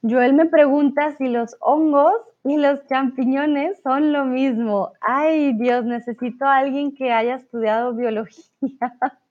[0.02, 4.92] Joel me pregunta si los hongos y los champiñones son lo mismo.
[5.00, 8.44] Ay, Dios, necesito a alguien que haya estudiado biología.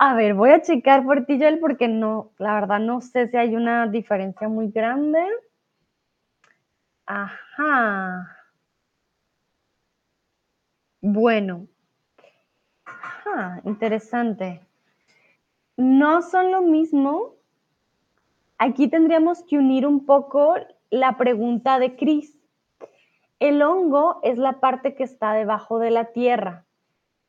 [0.00, 3.36] A ver, voy a checar por ti, Joel, porque no, la verdad no sé si
[3.36, 5.20] hay una diferencia muy grande.
[7.06, 8.36] Ajá.
[11.00, 11.68] Bueno.
[13.64, 14.67] interesante.
[15.78, 17.36] No son lo mismo.
[18.58, 20.56] Aquí tendríamos que unir un poco
[20.90, 22.36] la pregunta de Cris.
[23.38, 26.66] El hongo es la parte que está debajo de la tierra.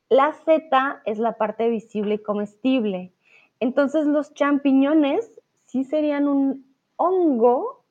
[0.10, 3.14] La seta es la parte visible y comestible.
[3.60, 7.84] Entonces los champiñones sí serían un hongo,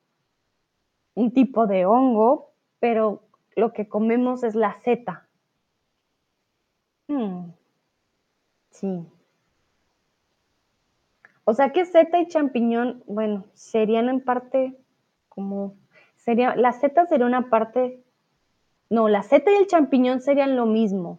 [1.15, 3.23] un tipo de hongo, pero
[3.55, 5.29] lo que comemos es la seta.
[7.07, 7.51] Hmm.
[8.71, 9.07] Sí.
[11.49, 14.77] O sea que seta y champiñón, bueno, serían en parte
[15.29, 15.73] como,
[16.15, 18.03] sería, la seta sería una parte,
[18.91, 21.17] no, la seta y el champiñón serían lo mismo,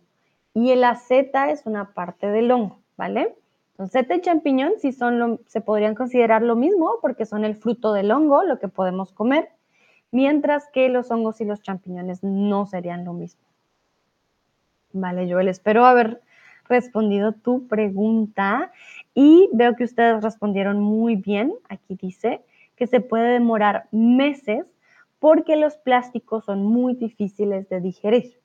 [0.54, 3.34] y la seta es una parte del hongo, ¿vale?
[3.72, 7.56] Entonces, seta y champiñón sí son lo, se podrían considerar lo mismo porque son el
[7.56, 9.48] fruto del hongo, lo que podemos comer,
[10.12, 13.42] mientras que los hongos y los champiñones no serían lo mismo.
[14.92, 16.20] Vale, Joel, espero haber
[16.70, 18.72] respondido tu pregunta
[19.14, 21.52] y veo que ustedes respondieron muy bien.
[21.68, 22.42] Aquí dice
[22.76, 24.64] que se puede demorar meses
[25.18, 28.40] porque los plásticos son muy difíciles de digerir.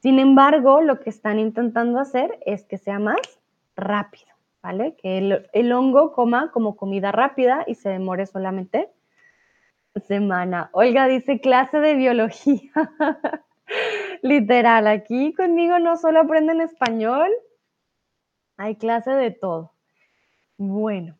[0.00, 3.16] Sin embargo, lo que están intentando hacer es que sea más
[3.74, 4.94] rápido, ¿vale?
[4.96, 8.90] Que el, hongo coma como comida rápida y se demore solamente
[10.00, 10.70] semana.
[10.72, 12.70] Olga dice clase de biología.
[14.22, 17.30] Literal, aquí conmigo no solo aprenden español,
[18.56, 19.72] hay clase de todo.
[20.56, 21.16] Bueno,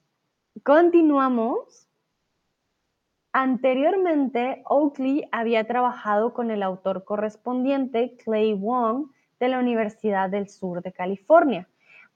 [0.62, 1.88] continuamos.
[3.32, 10.80] Anteriormente, Oakley había trabajado con el autor correspondiente, Clay Wong, de la Universidad del Sur
[10.80, 11.68] de California,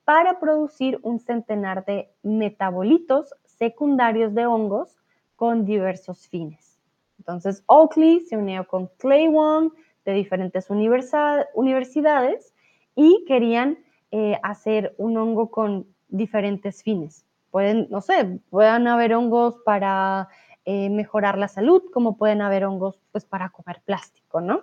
[0.05, 4.97] para producir un centenar de metabolitos secundarios de hongos
[5.37, 6.81] con diversos fines.
[7.19, 9.73] Entonces, Oakley se unió con Clay Wong
[10.11, 12.55] de diferentes universidades
[12.94, 13.79] y querían
[14.11, 17.25] eh, hacer un hongo con diferentes fines.
[17.51, 20.29] Pueden, no sé, pueden haber hongos para
[20.64, 24.62] eh, mejorar la salud, como pueden haber hongos pues para comer plástico, ¿no?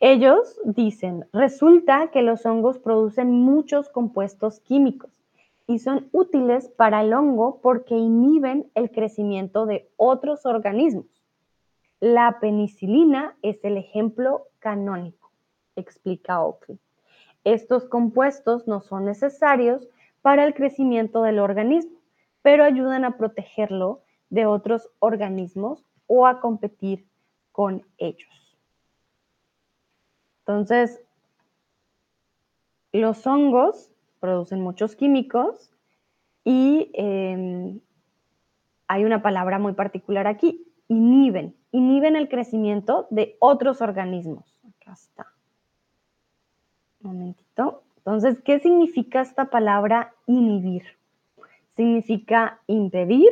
[0.00, 5.10] Ellos dicen, resulta que los hongos producen muchos compuestos químicos
[5.66, 11.19] y son útiles para el hongo porque inhiben el crecimiento de otros organismos.
[12.00, 15.30] La penicilina es el ejemplo canónico,
[15.76, 16.78] explica Oakley.
[17.44, 19.86] Estos compuestos no son necesarios
[20.22, 21.98] para el crecimiento del organismo,
[22.40, 27.06] pero ayudan a protegerlo de otros organismos o a competir
[27.52, 28.56] con ellos.
[30.40, 31.02] Entonces,
[32.92, 35.70] los hongos producen muchos químicos
[36.44, 37.80] y em,
[38.88, 44.44] hay una palabra muy particular aquí, inhiben inhiben el crecimiento de otros organismos.
[44.68, 45.26] Acá está.
[47.02, 47.82] Un momentito.
[47.98, 50.84] Entonces, ¿qué significa esta palabra inhibir?
[51.76, 53.30] Significa impedir,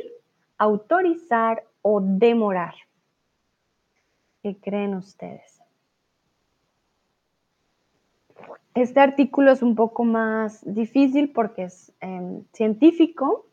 [0.56, 2.74] autorizar o demorar.
[4.42, 5.58] ¿Qué creen ustedes?
[8.74, 13.47] Este artículo es un poco más difícil porque es em, científico,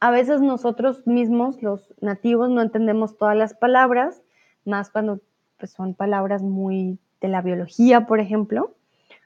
[0.00, 4.22] a veces nosotros mismos, los nativos, no entendemos todas las palabras,
[4.64, 5.20] más cuando
[5.58, 8.74] pues, son palabras muy de la biología, por ejemplo.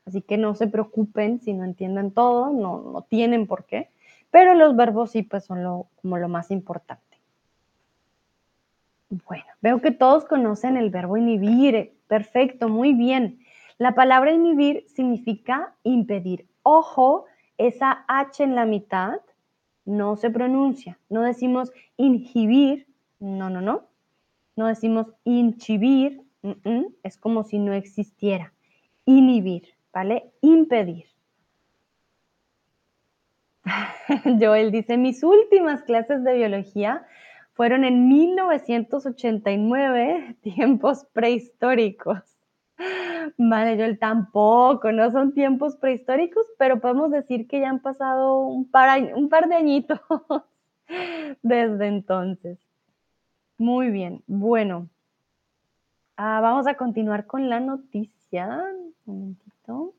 [0.07, 3.91] Así que no se preocupen si no entienden todo, no, no tienen por qué.
[4.31, 7.03] Pero los verbos sí, pues son lo, como lo más importante.
[9.11, 11.93] Bueno, veo que todos conocen el verbo inhibir.
[12.09, 13.41] Perfecto, muy bien.
[13.77, 16.47] La palabra inhibir significa impedir.
[16.63, 17.27] Ojo,
[17.59, 19.21] esa H en la mitad
[19.85, 20.99] no se pronuncia.
[21.09, 22.87] No decimos inhibir,
[23.21, 23.89] no, no, no.
[24.57, 26.23] No decimos inchibir,
[27.03, 28.53] es como si no existiera.
[29.05, 30.31] inhibir, ¿vale?
[30.43, 31.07] Impedir.
[34.41, 37.07] Joel dice, mis últimas clases de biología
[37.55, 42.32] fueron en 1989, tiempos prehistóricos.
[43.39, 48.71] Vale, Joel, tampoco, no son tiempos prehistóricos, pero podemos decir que ya han pasado un
[48.71, 50.01] par, un par de añitos
[51.43, 52.59] desde entonces.
[53.59, 54.89] Muy bien, bueno,
[56.17, 58.65] ah, vamos a continuar con la noticia.
[59.05, 59.95] Un momentito.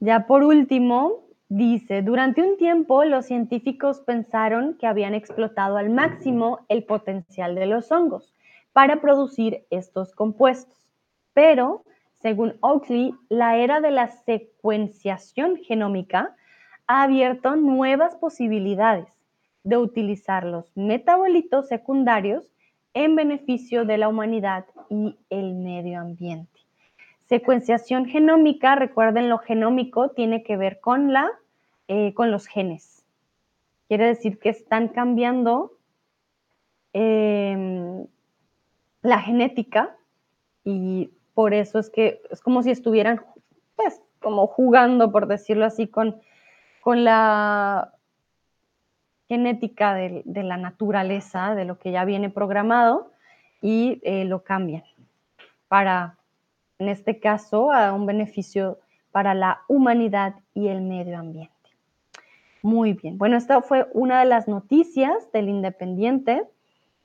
[0.00, 6.60] Ya por último, dice, durante un tiempo los científicos pensaron que habían explotado al máximo
[6.68, 8.34] el potencial de los hongos
[8.74, 10.76] para producir estos compuestos.
[11.32, 11.84] Pero,
[12.20, 16.36] según Oakley, la era de la secuenciación genómica
[16.86, 19.06] ha abierto nuevas posibilidades
[19.62, 22.52] de utilizar los metabolitos secundarios
[22.94, 26.60] en beneficio de la humanidad y el medio ambiente.
[27.28, 31.30] Secuenciación genómica, recuerden, lo genómico tiene que ver con, la,
[31.86, 33.06] eh, con los genes.
[33.86, 35.72] Quiere decir que están cambiando
[36.92, 38.06] em,
[39.04, 39.94] la genética
[40.64, 43.20] y por eso es que es como si estuvieran,
[43.76, 46.20] pues, como jugando, por decirlo así, con,
[46.80, 47.92] con la
[49.28, 53.12] genética de, la naturaleza, de lo que ya viene programado,
[53.60, 54.84] y eh, lo cambian
[55.68, 56.16] para
[56.78, 58.78] en este caso a un beneficio
[59.10, 61.52] para la humanidad y el medio ambiente.
[62.62, 66.44] Muy bien, bueno, esta fue una de las noticias del Independiente.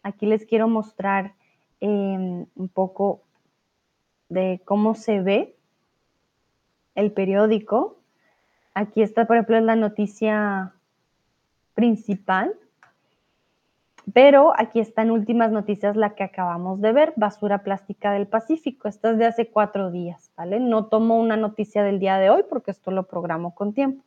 [0.03, 1.33] Aquí les quiero mostrar
[1.81, 3.21] em, un poco
[4.29, 5.55] de cómo se ve
[6.95, 7.97] el periódico.
[8.73, 10.73] Aquí está, por ejemplo, la noticia
[11.73, 12.55] principal
[14.13, 18.87] pero aquí están últimas noticias la que acabamos de ver, basura plástica del Pacífico.
[18.87, 20.59] Esta es de hace cuatro días, ¿vale?
[20.59, 24.03] No tomo una noticia del día de hoy porque esto lo programo con tiempo.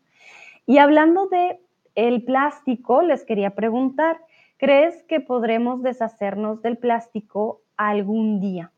[0.67, 1.61] Y hablando de
[1.95, 4.19] el plástico, les quería preguntar,
[4.63, 8.71] ¿crees que podremos deshacernos del plástico algún día?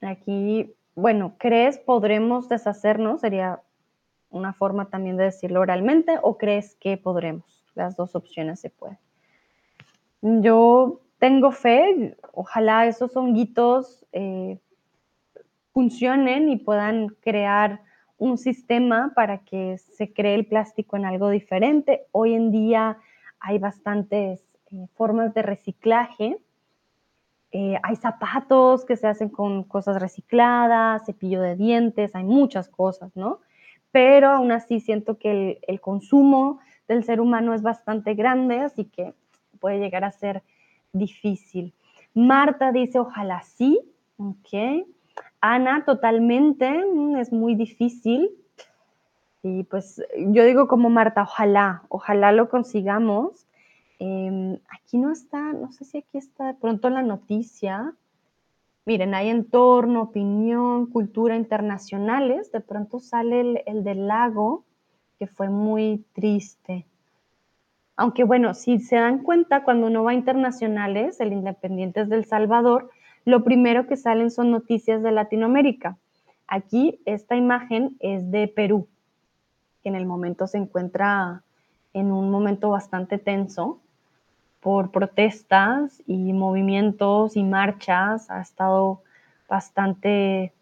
[0.00, 3.22] Aquí, bueno, ¿crees podremos deshacernos?
[3.22, 3.62] Sería
[4.30, 7.64] una forma también de decirlo oralmente o crees que podremos?
[7.74, 8.98] Las dos opciones se pueden.
[10.22, 14.60] Yo tengo fe, ojalá esos honguitos eh,
[15.72, 17.80] funcionen y puedan crear
[18.18, 22.06] un sistema para que se cree el plástico en algo diferente.
[22.12, 22.98] Hoy en día
[23.40, 24.40] hay bastantes
[24.70, 26.38] eh, formas de reciclaje.
[27.52, 33.14] Eh, hay zapatos que se hacen con cosas recicladas, cepillo de dientes, hay muchas cosas,
[33.14, 33.40] ¿no?
[33.96, 39.14] pero aún así siento que el, consumo del ser humano es bastante grande, así que
[39.58, 40.42] puede llegar a ser
[40.92, 41.72] difícil.
[42.12, 43.80] Marta dice, ojalá sí,
[44.18, 44.86] ok.
[45.40, 48.30] Ana, totalmente, mm, es muy difícil.
[49.42, 53.46] Y pues yo digo como Marta, ojalá, ojalá lo consigamos.
[53.98, 57.94] Em, aquí no está, no sé si aquí está de pronto la noticia,
[58.86, 62.52] Miren, hay entorno, opinión, cultura internacionales.
[62.52, 64.62] De pronto sale el, del lago,
[65.18, 66.86] que fue muy triste.
[67.96, 72.26] Aunque bueno, si se dan cuenta, cuando uno va a internacionales, el Independiente es del
[72.26, 72.90] Salvador,
[73.26, 75.98] lo primero que salen son noticias de Latinoamérica.
[76.46, 78.86] Aquí esta imagen es de Perú,
[79.82, 81.42] que en el momento se encuentra
[81.92, 83.80] en un momento bastante tenso
[84.60, 88.30] por protestas y movimientos y marchas.
[88.30, 89.02] Ha estado
[89.48, 90.52] bastante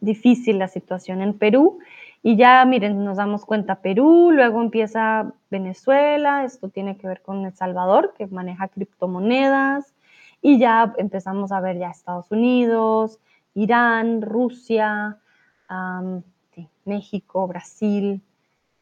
[0.00, 1.80] difícil la situación en Perú.
[2.22, 7.44] Y ya, miren, nos damos cuenta Perú, luego empieza Venezuela, esto tiene que ver con
[7.44, 9.92] El Salvador, que maneja criptomonedas,
[10.40, 13.18] y ya empezamos a ver ya Estados Unidos,
[13.54, 15.18] Irán, Rusia,
[16.84, 18.22] México, Brasil,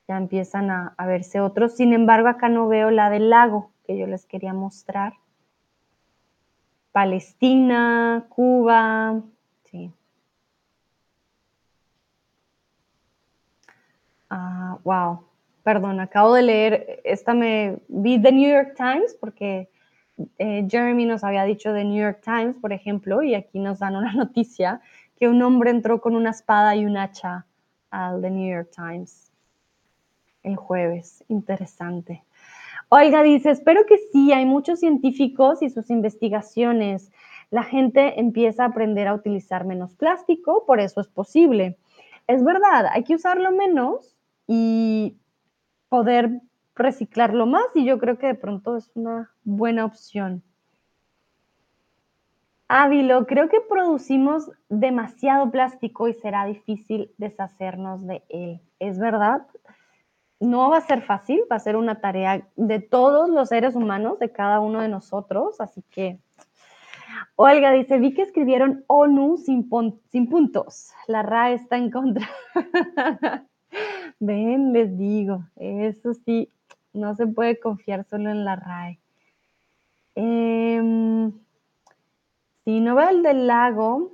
[0.08, 1.72] ya empiezan a, verse otros.
[1.74, 5.14] Sin embargo, acá no veo la del lago, que yo les quería mostrar.
[6.92, 9.20] Palestina, Cuba,
[9.64, 9.92] sí.
[14.30, 15.24] Ah, wow,
[15.62, 19.68] perdón, acabo de leer, esta me vi The New York Times porque
[20.38, 23.96] eh, Jeremy nos había dicho The New York Times, por ejemplo, y aquí nos dan
[23.96, 24.80] una noticia
[25.18, 27.46] que un hombre entró con una espada y un hacha
[27.90, 29.32] al The New York Times
[30.42, 31.24] el jueves.
[31.28, 32.22] Interesante.
[32.88, 37.10] Olga dice, espero que sí, hay muchos científicos y sus investigaciones.
[37.50, 41.78] La gente empieza a aprender a utilizar menos plástico, por eso es posible.
[42.28, 45.16] Es verdad, hay que usarlo menos y
[45.88, 46.40] poder
[46.76, 50.42] reciclarlo más y yo creo que de pronto es una buena opción.
[52.68, 58.60] Ávilo, creo que producimos demasiado plástico y será difícil deshacernos de él.
[58.80, 59.46] ¿Es verdad?
[60.40, 64.18] No va a ser fácil, va a ser una tarea de todos los seres humanos,
[64.18, 66.18] de cada uno de nosotros, así que...
[67.36, 69.68] Olga dice, vi que escribieron ONU sin,
[70.10, 70.90] sin puntos.
[71.06, 72.28] La RA está en contra.
[74.18, 76.50] Ven, les digo, eso sí,
[76.96, 78.98] no se puede confiar solo en la RAE.
[80.16, 81.30] Eh,
[82.64, 84.12] si no el del lago,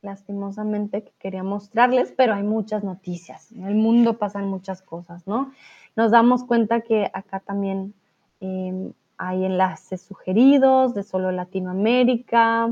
[0.00, 3.50] lastimosamente que quería mostrarles, pero hay muchas noticias.
[3.52, 5.52] En el mundo pasan muchas cosas, ¿no?
[5.96, 7.94] Nos damos cuenta que acá también
[8.40, 12.68] em, hay enlaces sugeridos de solo Latinoamérica.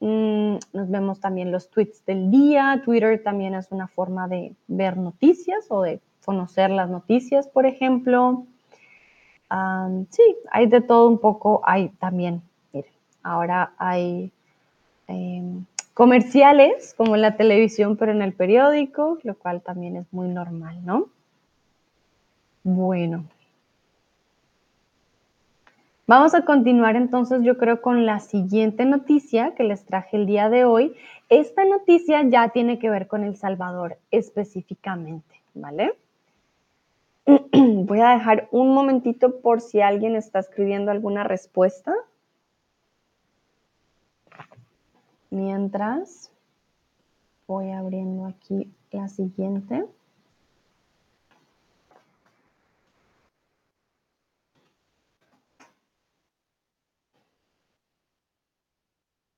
[0.00, 2.82] Mm, nos vemos también los tweets del día.
[2.84, 8.46] Twitter también es una forma de ver noticias o de conocer las noticias, por ejemplo.
[10.10, 11.60] sí, hay de todo un poco.
[11.64, 12.90] Hay también, miren,
[13.22, 14.30] ahora hay
[15.06, 15.64] em,
[15.94, 20.84] comerciales como en la televisión, pero en el periódico, lo cual también es muy normal,
[20.84, 21.08] ¿no?
[22.64, 23.24] Bueno.
[26.06, 30.50] Vamos a continuar entonces, yo creo, con la siguiente noticia que les traje el día
[30.50, 30.94] de hoy.
[31.30, 35.94] Esta noticia ya tiene que ver con El Salvador específicamente, ¿vale?
[37.86, 41.94] Voy a dejar un momentito por si alguien está escribiendo alguna respuesta.
[45.30, 46.30] Mientras
[47.46, 49.84] voy abriendo aquí la siguiente.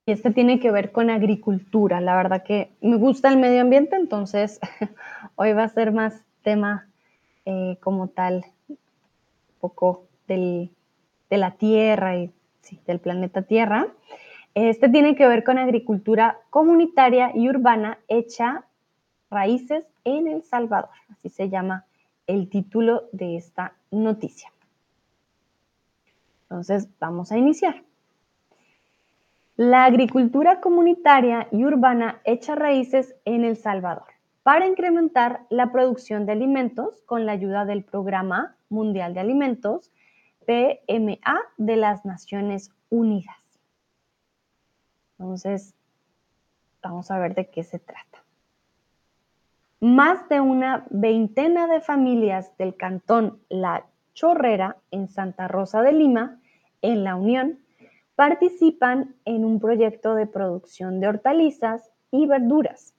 [0.08, 2.00] Y este tiene que ver con agricultura.
[2.00, 4.60] La verdad que me gusta el medio ambiente, entonces
[5.36, 6.86] hoy va a ser más tema
[7.46, 8.76] eh, como tal, un
[9.60, 10.68] poco de
[11.30, 12.32] la Tierra y
[12.86, 13.86] del planeta Tierra.
[14.54, 18.64] Este tiene que ver con agricultura comunitaria y urbana hecha
[19.30, 20.90] raíces en El Salvador.
[21.08, 21.84] Así se llama
[22.26, 24.50] el título de esta noticia.
[26.42, 27.84] Entonces, vamos a iniciar.
[29.56, 34.15] La agricultura comunitaria y urbana echa raíces en El Salvador
[34.46, 39.90] para incrementar la producción de alimentos con la ayuda del Programa Mundial de Alimentos,
[40.46, 43.34] PMA, de las Naciones Unidas.
[45.18, 45.74] Entonces,
[46.80, 48.22] vamos a ver de qué se trata.
[49.80, 56.38] Más de una veintena de familias del cantón La Chorrera en Santa Rosa de Lima,
[56.82, 57.58] en la Unión,
[58.14, 62.95] participan en un proyecto de producción de hortalizas y verduras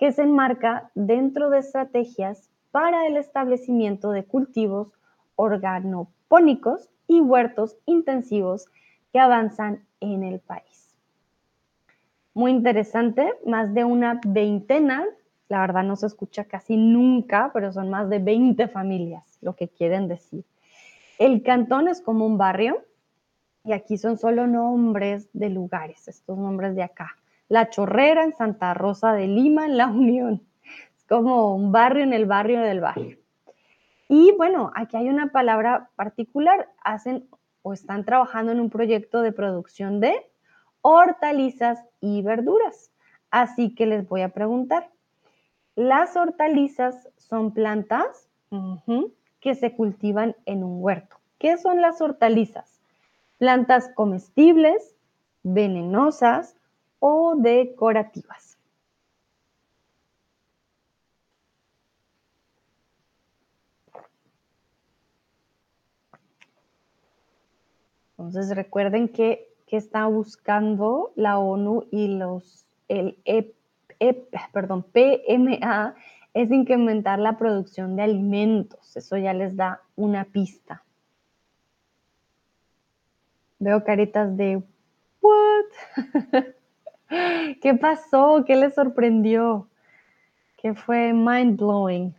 [0.00, 4.88] que se enmarca dentro de estrategias para el establecimiento de cultivos
[5.36, 8.66] organopónicos y huertos intensivos
[9.12, 10.96] que avanzan en el país.
[12.32, 15.04] Muy interesante, más de una veintena,
[15.50, 19.68] la verdad no se escucha casi nunca, pero son más de 20 familias, lo que
[19.68, 20.46] quieren decir.
[21.18, 22.86] El cantón es como un barrio
[23.64, 27.19] y aquí son solo nombres de lugares, estos nombres de acá.
[27.50, 30.40] La Chorrera en Santa Rosa de Lima, en La Unión.
[30.96, 33.18] Es como un barrio en el barrio del barrio.
[34.08, 36.68] Y bueno, aquí hay una palabra particular.
[36.84, 37.28] Hacen
[37.62, 40.30] o están trabajando en un proyecto de producción de
[40.80, 42.92] hortalizas y verduras.
[43.32, 44.88] Así que les voy a preguntar,
[45.74, 48.28] ¿las hortalizas son plantas
[49.40, 51.16] que se cultivan en un huerto?
[51.38, 52.80] ¿Qué son las hortalizas?
[53.38, 54.94] Plantas comestibles,
[55.42, 56.54] venenosas
[57.00, 58.56] o decorativas.
[68.16, 73.54] Entonces recuerden que que está buscando la ONU y los, el e,
[74.00, 74.14] e,
[74.52, 75.94] perdón, PMA
[76.34, 78.96] es incrementar la producción de alimentos.
[78.96, 80.82] Eso ya les da una pista.
[83.60, 84.60] Veo caritas de,
[85.20, 85.66] ¿what?
[87.60, 88.44] ¿Qué pasó?
[88.46, 89.68] ¿Qué les sorprendió?
[90.56, 92.14] ¿Qué fue mind blowing?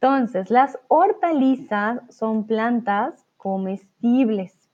[0.00, 4.64] Entonces, las hortalizas son plantas comestibles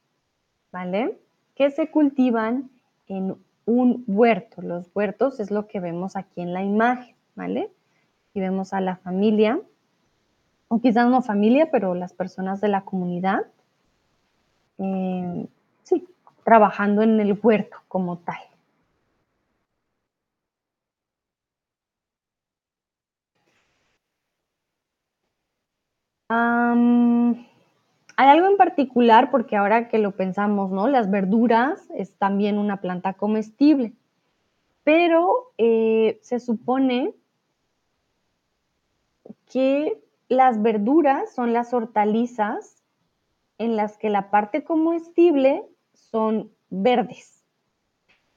[0.72, 1.18] ¿vale?
[1.54, 2.70] Que se cultivan
[3.08, 3.36] en
[3.66, 4.62] un huerto.
[4.62, 7.70] Los huertos es lo que vemos aquí en la imagen, ¿vale?
[8.34, 9.60] Y vemos a la familia,
[10.68, 13.40] o quizás no familia, pero las personas de la comunidad,
[14.78, 15.46] eh,
[15.82, 16.06] sí,
[16.50, 18.40] trabajando en el huerto como tal.
[28.16, 30.88] hay algo en particular porque ahora que lo pensamos, ¿no?
[30.88, 33.92] Las verduras es también una planta comestible,
[34.82, 37.14] pero eh, se supone
[39.52, 42.82] que las verduras son las hortalizas
[43.58, 45.64] en las que la parte comestible
[46.10, 47.44] son verdes.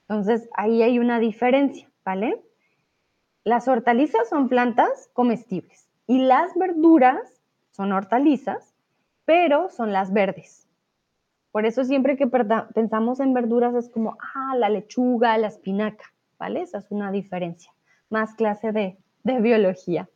[0.08, 2.42] Entonces, ahí hay una diferencia, ¿vale?
[3.42, 7.40] Las hortalizas son plantas comestibles y las verduras
[7.70, 8.74] son hortalizas,
[9.24, 10.68] pero son las verdes.
[11.50, 16.62] Por eso siempre que pensamos en verduras es como, ah, la lechuga, la espinaca, ¿vale?
[16.62, 17.72] Esa es una diferencia.
[18.10, 20.08] Más clase de, de biología.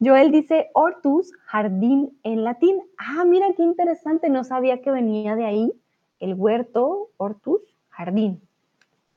[0.00, 2.80] Joel dice hortus, jardín en latín.
[2.96, 5.72] Ah, mira qué interesante, no sabía que venía de ahí
[6.20, 8.40] el huerto, hortus, jardín.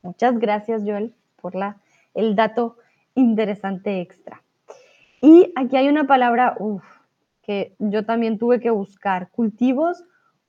[0.02, 1.78] Muchas gracias, Joel, por la,
[2.14, 2.78] el dato
[3.16, 4.42] interesante extra.
[5.22, 6.58] Y aquí hay una palabra
[7.42, 10.04] que yo también tuve que buscar, cultivos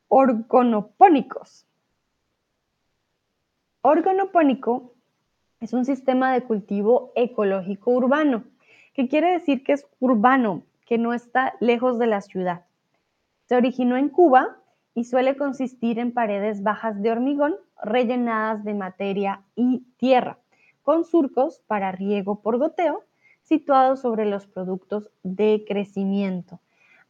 [0.09, 1.67] orgonopónicos.
[3.83, 4.95] Orgonopónico
[5.61, 8.45] es un sistema de cultivo ecológico urbano
[8.95, 12.65] que quiere decir que es urbano, que no está lejos de la ciudad.
[13.47, 14.57] Se originó en Cuba
[14.95, 20.39] y suele consistir en paredes bajas de hormigón rellenadas de materia y tierra,
[20.83, 23.05] con surcos para riego por goteo
[23.43, 26.61] situados sobre los productos de crecimiento.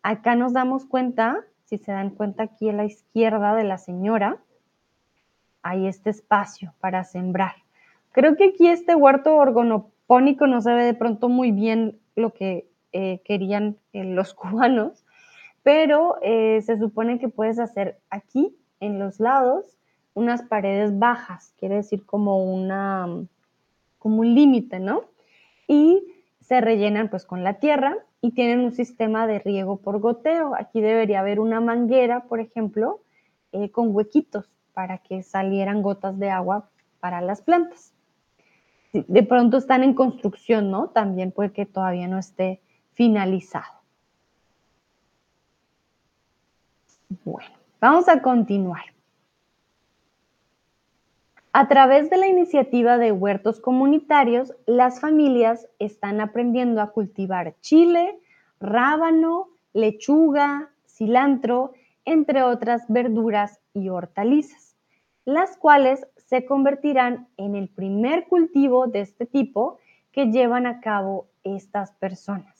[0.03, 4.39] Acá nos damos cuenta, si se dan cuenta aquí a la izquierda de la señora,
[5.62, 7.55] hay este espacio para sembrar.
[8.12, 12.35] Creo que aquí este huerto orgono, Pónico no se ve de pronto muy bien lo
[12.35, 15.04] que eh, querían eh, los cubanos,
[15.65, 19.77] pero eh, se supone que puedes hacer aquí en los lados
[20.15, 23.09] unas paredes bajas, quiere decir como una
[23.99, 25.07] como un límite, ¿no?
[25.67, 26.07] Y
[26.41, 30.55] se rellenan pues con la tierra y tienen un sistema de riego por goteo.
[30.55, 33.01] Aquí debería haber una manguera, por ejemplo,
[33.73, 36.69] con huequitos para que salieran gotas de agua
[37.01, 37.95] para las plantas
[39.03, 40.89] de pronto están en construcción, ¿no?
[40.89, 42.61] También puede que todavía no esté
[42.93, 43.74] finalizado.
[47.09, 47.51] Bueno,
[47.81, 48.83] vamos a continuar.
[51.53, 58.19] A través de la iniciativa de huertos comunitarios, las familias están aprendiendo a cultivar chile,
[58.59, 61.73] rábano, lechuga, cilantro,
[62.05, 64.77] entre otras verduras y hortalizas,
[65.25, 69.79] las cuales se convertirán en el primer cultivo de este tipo
[70.11, 72.54] que llevan a cabo estas personas.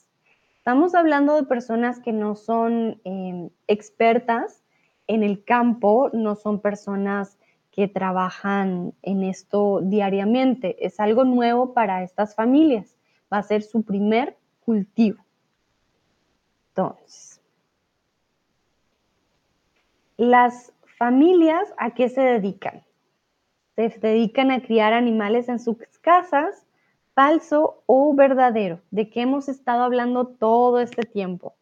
[0.65, 4.65] Estamos hablando de personas que no son em, expertas
[5.07, 7.39] en el campo, no son personas
[7.71, 10.87] que trabajan en esto diariamente.
[10.87, 12.97] Es algo nuevo para estas familias.
[13.31, 15.23] Va a ser su primer cultivo.
[16.69, 17.43] Entonces,
[20.17, 22.83] las familias a qué se dedican?
[23.77, 26.64] se dedican a criar animales en sus casas,
[27.15, 31.55] falso o verdadero, de qué hemos estado hablando todo este tiempo.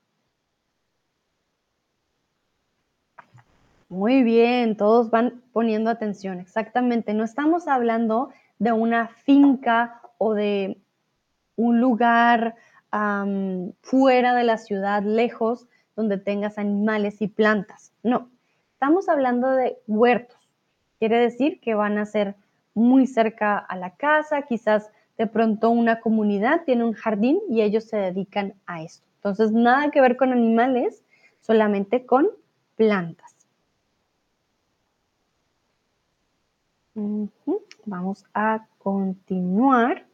[3.89, 7.13] Muy bien, todos van poniendo atención, exactamente.
[7.13, 10.79] No estamos hablando de una finca o de
[11.57, 12.57] un lugar
[13.81, 17.93] fuera de la ciudad, lejos, donde tengas animales y plantas.
[18.03, 18.29] No,
[18.75, 20.43] estamos hablando de huertos
[21.03, 22.37] Quiere decir que van a ser
[22.75, 24.89] muy cerca a la casa, quizás
[25.19, 29.07] de pronto una comunidad tiene un jardín y ellos se dedican a esto.
[29.17, 31.03] Entonces, nada que ver con animales,
[31.41, 32.29] solamente con
[32.77, 33.37] plantas.
[37.85, 40.05] Vamos a continuar.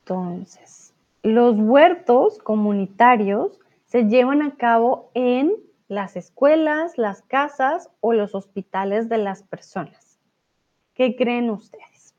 [0.00, 5.52] Entonces, los huertos comunitarios se llevan a cabo en
[5.88, 10.20] las escuelas, las casas o los hospitales de las personas.
[10.94, 12.14] ¿Qué creen ustedes?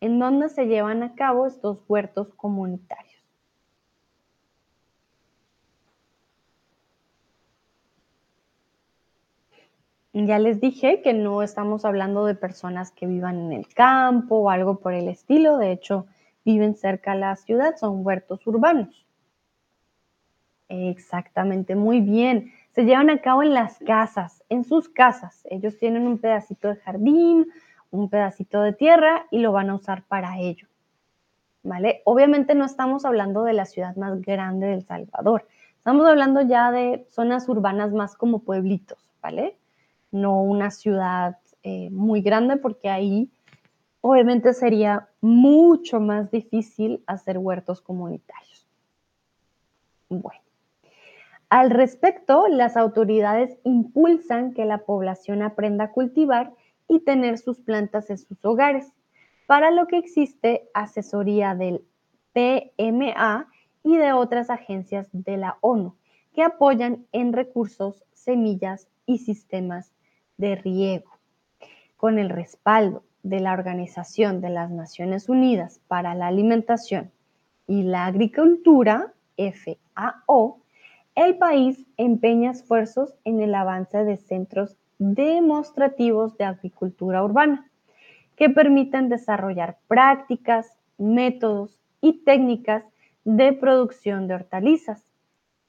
[0.00, 3.18] ¿En dónde se llevan a cabo estos huertos comunitarios?
[10.12, 14.50] Ya les dije que no estamos hablando de personas que vivan en el campo o
[14.50, 15.58] algo por el estilo.
[15.58, 16.06] De hecho,
[16.44, 19.07] viven cerca de la ciudad, son huertos urbanos.
[20.68, 22.52] Exactamente, muy bien.
[22.72, 25.46] Se llevan a cabo en las casas, en sus casas.
[25.50, 27.46] Ellos tienen un pedacito de jardín,
[27.90, 30.68] un pedacito de tierra y lo van a usar para ello.
[31.62, 32.02] ¿Vale?
[32.04, 35.46] Obviamente no estamos hablando de la ciudad más grande del Salvador.
[35.76, 39.56] Estamos hablando ya de zonas urbanas más como pueblitos, ¿vale?
[40.12, 43.30] No una ciudad eh, muy grande porque ahí
[44.00, 48.66] obviamente sería mucho más difícil hacer huertos comunitarios.
[50.08, 50.47] Bueno.
[51.50, 56.52] Al respecto, las autoridades impulsan que la población aprenda a cultivar
[56.88, 58.92] y tener sus plantas en sus hogares,
[59.46, 61.82] para lo que existe asesoría del
[62.34, 63.48] PMA
[63.82, 65.96] y de otras agencias de la ONU
[66.34, 69.92] que apoyan en recursos, semillas y sistemas
[70.36, 71.10] de riego.
[71.96, 77.10] Con el respaldo de la Organización de las Naciones Unidas para la Alimentación
[77.66, 80.60] y la Agricultura, FAO,
[81.18, 87.68] el país empeña esfuerzos en el avance de centros demostrativos de agricultura urbana
[88.36, 92.84] que permitan desarrollar prácticas, métodos y técnicas
[93.24, 95.02] de producción de hortalizas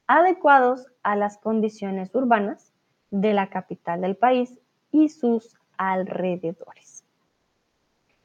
[0.05, 2.71] adecuados a las condiciones urbanas
[3.09, 4.55] de la capital del país
[4.91, 7.03] y sus alrededores.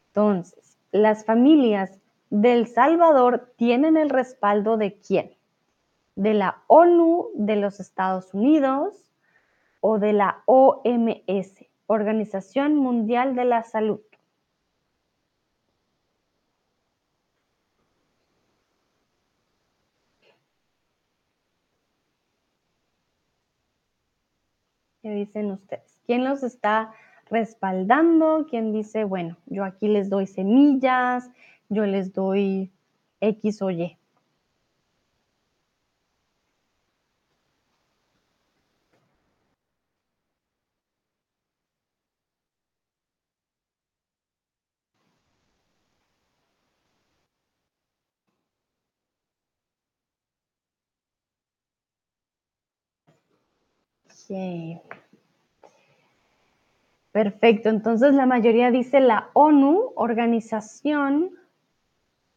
[0.09, 1.99] Entonces, las familias
[2.29, 5.31] del Salvador tienen el respaldo de quién?
[6.17, 9.11] De la ONU de los Estados Unidos
[9.81, 14.01] o de la OMS, Organización Mundial de la Salud.
[25.03, 26.01] ¿Qué dicen ustedes?
[26.07, 26.95] ¿Quién los está
[27.27, 28.47] respaldando?
[28.49, 31.31] ¿Quién dice, bueno, yo aquí les doy semillas,
[31.69, 32.73] yo les doy
[33.21, 33.99] X o Y?
[57.13, 61.31] Perfecto, entonces la mayoría dice la ONU, Organización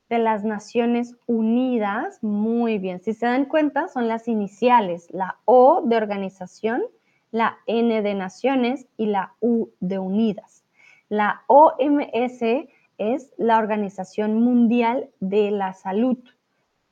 [0.10, 2.22] de las Naciones Unidas.
[2.22, 6.84] Muy bien, si se dan cuenta, son las iniciales, la O de organización,
[7.32, 10.64] la N de naciones y la U de unidas.
[11.10, 12.42] La OMS
[12.98, 16.18] es la Organización Mundial de la Salud.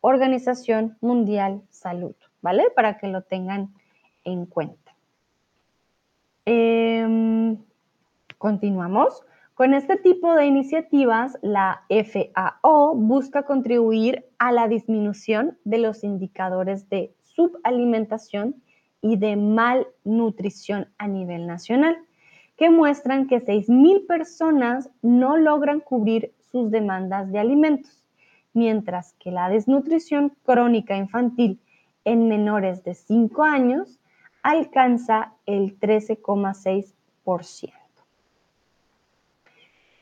[0.01, 2.65] Organización Mundial Salud, ¿vale?
[2.75, 3.73] Para que lo tengan
[4.23, 4.84] en cuenta.
[6.45, 7.57] Em,
[8.37, 9.23] continuamos.
[9.55, 16.87] Con este tipo de iniciativas, la FAO busca contribuir a la disminución de los indicadores
[16.89, 18.61] de subalimentación
[19.01, 21.97] y de malnutrición a nivel nacional,
[22.57, 28.05] que muestran que 6.000 personas no logran cubrir sus demandas de alimentos,
[28.53, 31.59] mientras que la desnutrición crónica infantil
[32.03, 33.99] en menores de 5 años
[34.45, 37.73] alcanza el 13,6%.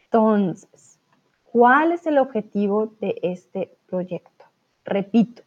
[0.03, 0.99] Entonces,
[1.45, 4.45] ¿cuál es el objetivo de este proyecto?
[4.83, 5.43] Repito,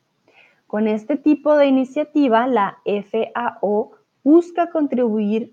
[0.67, 3.91] con este tipo de iniciativa, la FAO
[4.25, 5.53] busca contribuir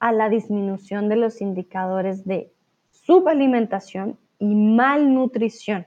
[0.00, 2.52] a la disminución de los indicadores de
[2.90, 5.86] subalimentación y malnutrición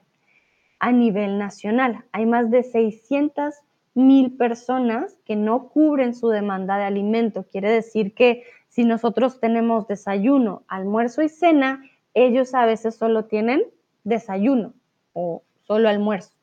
[0.79, 2.05] a nivel nacional.
[2.13, 3.55] Hay más de 600
[3.93, 7.45] mil personas que no cubren su demanda de alimento.
[7.51, 11.83] Quiere decir que si nosotros tenemos desayuno, almuerzo y cena,
[12.13, 13.63] ellos a veces solo tienen
[14.03, 14.73] desayuno
[15.13, 16.33] o solo almuerzo,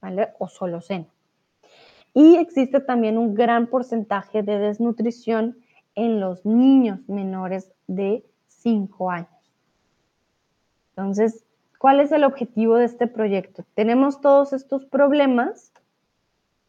[0.00, 0.28] ¿vale?
[0.38, 1.06] O solo cena.
[2.14, 5.58] Y existe también un gran porcentaje de desnutrición
[5.96, 9.28] en los niños menores de 5 años.
[10.90, 11.44] Entonces,
[11.78, 13.64] ¿cuál es el objetivo de este proyecto?
[13.74, 15.72] Tenemos todos estos problemas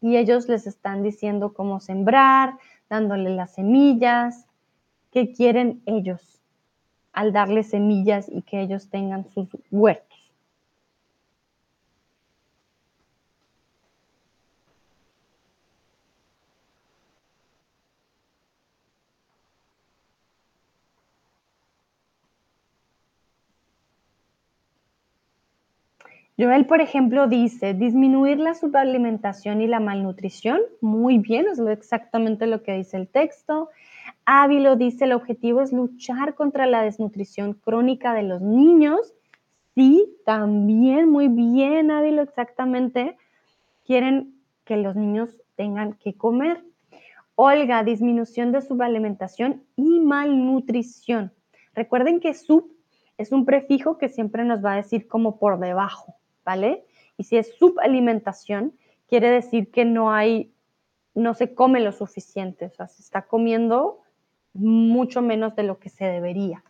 [0.06, 4.46] y ellos les están diciendo cómo sembrar, dándole las semillas,
[5.10, 6.40] qué quieren ellos
[7.12, 10.15] al darle semillas y que ellos tengan sus huertos.
[26.38, 30.60] Joel, por ejemplo, dice, disminuir la subalimentación y la malnutrición.
[30.82, 33.70] Muy bien, es exactamente lo que dice el texto.
[34.26, 39.14] Ávilo dice, el objetivo es luchar contra la desnutrición crónica de los niños.
[39.74, 43.16] Sí, también, muy bien, Ávilo, exactamente.
[43.86, 44.34] Quieren
[44.66, 46.62] que los niños tengan que comer.
[47.34, 51.32] Olga, disminución de subalimentación y malnutrición.
[51.74, 52.70] Recuerden que sub
[53.16, 56.15] es un prefijo que siempre nos va a decir como por debajo.
[56.46, 56.86] ¿Vale?
[57.18, 58.72] Y si es subalimentación,
[59.08, 60.54] quiere decir que no hay,
[61.14, 64.00] no se come lo suficiente, o sea, se está comiendo
[64.54, 66.62] mucho menos de lo que se debería.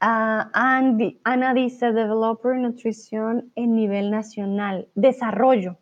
[0.00, 4.88] Ah, Andy- Ana dice developer nutrición en nivel nacional.
[4.96, 5.78] Desarrollo.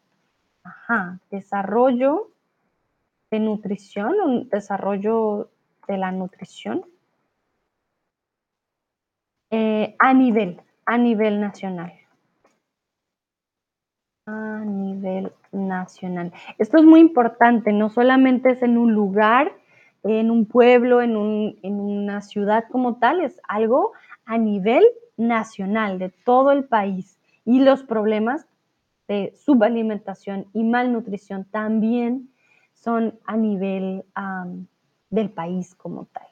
[0.63, 2.31] Ajá, desarrollo
[3.31, 5.49] de nutrición, un desarrollo
[5.89, 6.85] de la nutrición.
[9.51, 11.93] Eh, a nivel, a nivel nacional.
[14.33, 16.33] A nivel nacional.
[16.59, 19.51] Esto es muy importante, no solamente es en un lugar,
[20.05, 23.93] en un pueblo, en, un- en una ciudad como tal, es algo
[24.25, 24.85] a nivel
[25.17, 27.19] nacional de todo el país.
[27.45, 28.47] Y los problemas
[29.09, 32.31] de subalimentación y malnutrición también
[32.75, 34.05] son a nivel
[35.11, 36.27] del país como tal.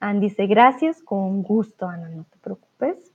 [0.00, 3.09] Anne dice, gracias, con gusto, Ana, no te preocupes.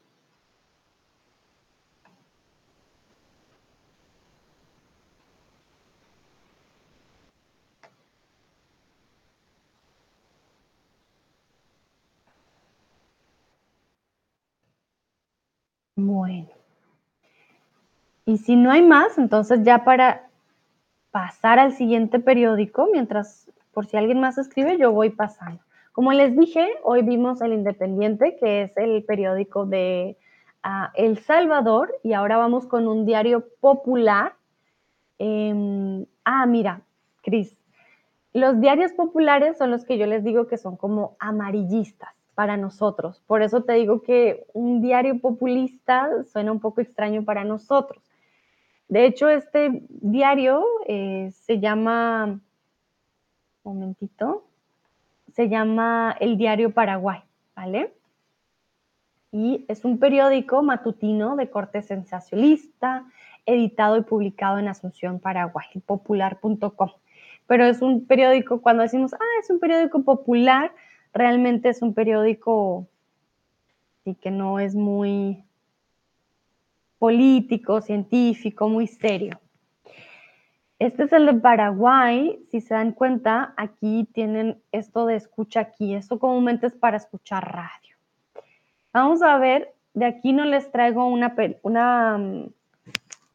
[15.95, 16.49] Bueno.
[18.25, 20.27] Y si no hay más, entonces ya para
[21.11, 25.61] pasar al siguiente periódico, mientras, por si alguien más escribe, yo voy pasando.
[25.93, 30.17] Como les dije, hoy vimos El Independiente, que es el periódico de
[30.63, 34.33] ah, El Salvador, y ahora vamos con un diario popular.
[35.19, 36.81] Em, ah, mira,
[37.21, 37.55] Cris,
[38.33, 43.21] los diarios populares son los que yo les digo que son como amarillistas para nosotros.
[43.25, 48.03] Por eso te digo que un diario populista suena un poco extraño para nosotros.
[48.88, 52.39] De hecho, este diario eh, se llama,
[53.63, 54.45] momentito,
[55.33, 57.21] se llama El Diario Paraguay,
[57.55, 57.93] ¿vale?
[59.31, 63.05] Y es un periódico matutino de corte sensacionalista,
[63.45, 66.91] editado y publicado en Asunción, Paraguay, popular.com.
[67.47, 70.71] Pero es un periódico, cuando decimos, ah, es un periódico popular,
[71.16, 72.88] realmente es un periódico
[74.03, 75.43] sí, que no es muy
[76.99, 79.39] político, científico, muy serio.
[80.78, 82.45] Este es el de Paraguay.
[82.51, 85.95] Si se dan cuenta, aquí tienen esto de escucha aquí.
[85.95, 87.95] Esto comúnmente es para escuchar radio.
[88.91, 92.49] Vamos a ver, de aquí no les traigo una, una mm,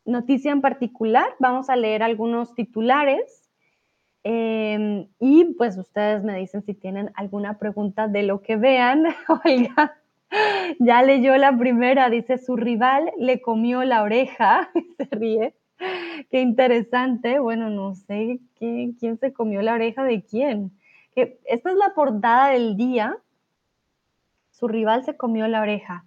[0.05, 1.35] noticia en particular.
[1.39, 3.40] Vamos a leer algunos titulares.
[4.25, 9.05] Eh, y pues ustedes me dicen si tienen alguna pregunta de lo que vean.
[9.45, 10.01] Olga
[10.79, 14.71] ya leyó la primera, dice, su rival le comió la oreja.
[14.97, 15.55] Se ríe.
[16.31, 17.39] Qué interesante.
[17.39, 20.73] Bueno, no sé quién se comió la oreja de quién.
[21.15, 23.17] Esta es la portada del día.
[24.51, 26.05] Su rival se comió la oreja.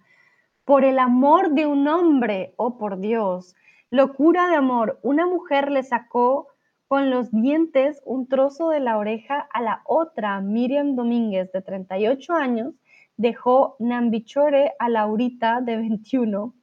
[0.64, 3.56] Por el amor de un hombre, oh por Dios.
[3.90, 5.00] Locura de amor.
[5.02, 6.46] Una mujer le sacó
[6.88, 10.40] con los dientes un trozo de la oreja a la otra.
[10.40, 12.74] Miriam Domínguez, de 38 años,
[13.16, 16.54] dejó Nambichore a Laurita, de 21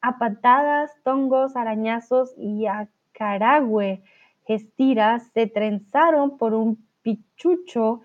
[0.00, 4.02] a patadas, tongos, arañazos y a caragüe,
[4.46, 8.02] gestiras se trenzaron por un pichucho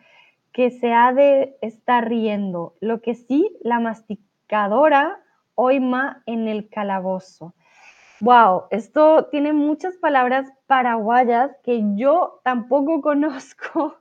[0.52, 2.76] que se ha de estar riendo.
[2.80, 5.20] Lo que sí, la masticadora
[5.56, 7.54] oima en el calabozo.
[8.24, 13.98] Wow, esto tiene muchas palabras paraguayas que yo tampoco conozco.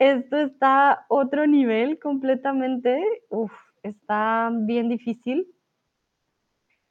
[0.00, 3.00] Esto está a otro nivel completamente.
[3.28, 3.52] Uf,
[3.84, 5.46] está bien difícil.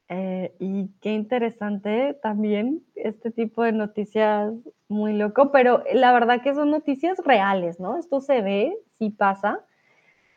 [0.08, 4.54] Eh, y qué interesante también este tipo de noticias
[4.88, 7.98] muy loco, pero la verdad que son noticias reales, ¿no?
[7.98, 9.60] Esto se ve, sí pasa,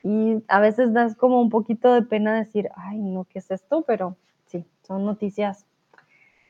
[0.04, 3.84] y a veces das como un poquito de pena decir, ay, no, ¿qué es esto?
[3.88, 4.18] Pero
[4.54, 5.66] sí, son noticias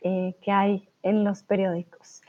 [0.02, 2.22] eh, que hay en los periódicos.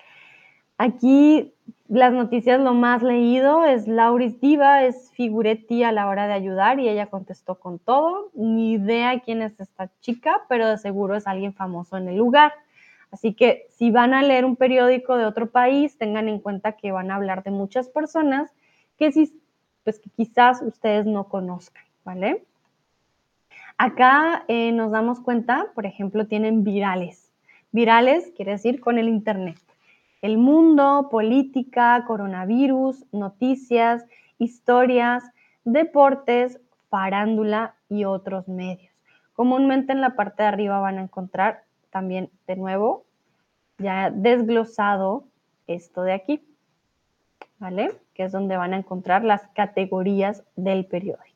[0.79, 1.53] Aquí
[1.89, 6.81] las noticias lo más leído es Lauris Diva, es figuretti a la hora de ayudar
[6.81, 8.31] y ella contestó con todo.
[8.35, 12.53] Ni idea quién es esta chica, pero de seguro es alguien famoso en el lugar.
[13.11, 16.91] Así que si van a leer un periódico de otro país, tengan en cuenta que
[16.91, 18.53] van a hablar de muchas personas
[18.97, 19.13] que,
[19.85, 22.45] pues, que quizás ustedes no conozcan, ¿vale?
[23.77, 27.33] Acá eh, nos damos cuenta, por ejemplo, tienen virales.
[27.73, 29.59] Virales quiere decir con el Internet
[30.25, 34.07] el mundo, política, coronavirus, noticias,
[34.39, 35.23] historias,
[35.65, 36.59] deportes,
[36.89, 38.91] farándula y otros medios.
[39.35, 43.05] Comúnmente en la parte de arriba van a encontrar también de nuevo
[43.77, 45.25] ya desglosado
[45.67, 46.43] esto de aquí,
[47.59, 47.93] ¿vale?
[48.15, 51.34] Que es donde van a encontrar las categorías del periódico.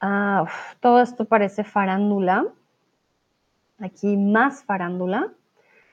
[0.00, 0.46] Ah,
[0.80, 2.46] todo esto parece farándula.
[3.78, 5.32] Aquí más farándula.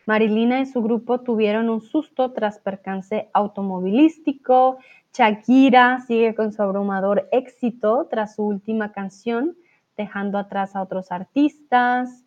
[0.06, 4.78] Marilina y su grupo tuvieron un susto tras percance automovilístico.
[5.14, 9.58] Shakira sigue con su abrumador éxito tras su última canción,
[9.98, 12.24] dejando atrás a otros artistas.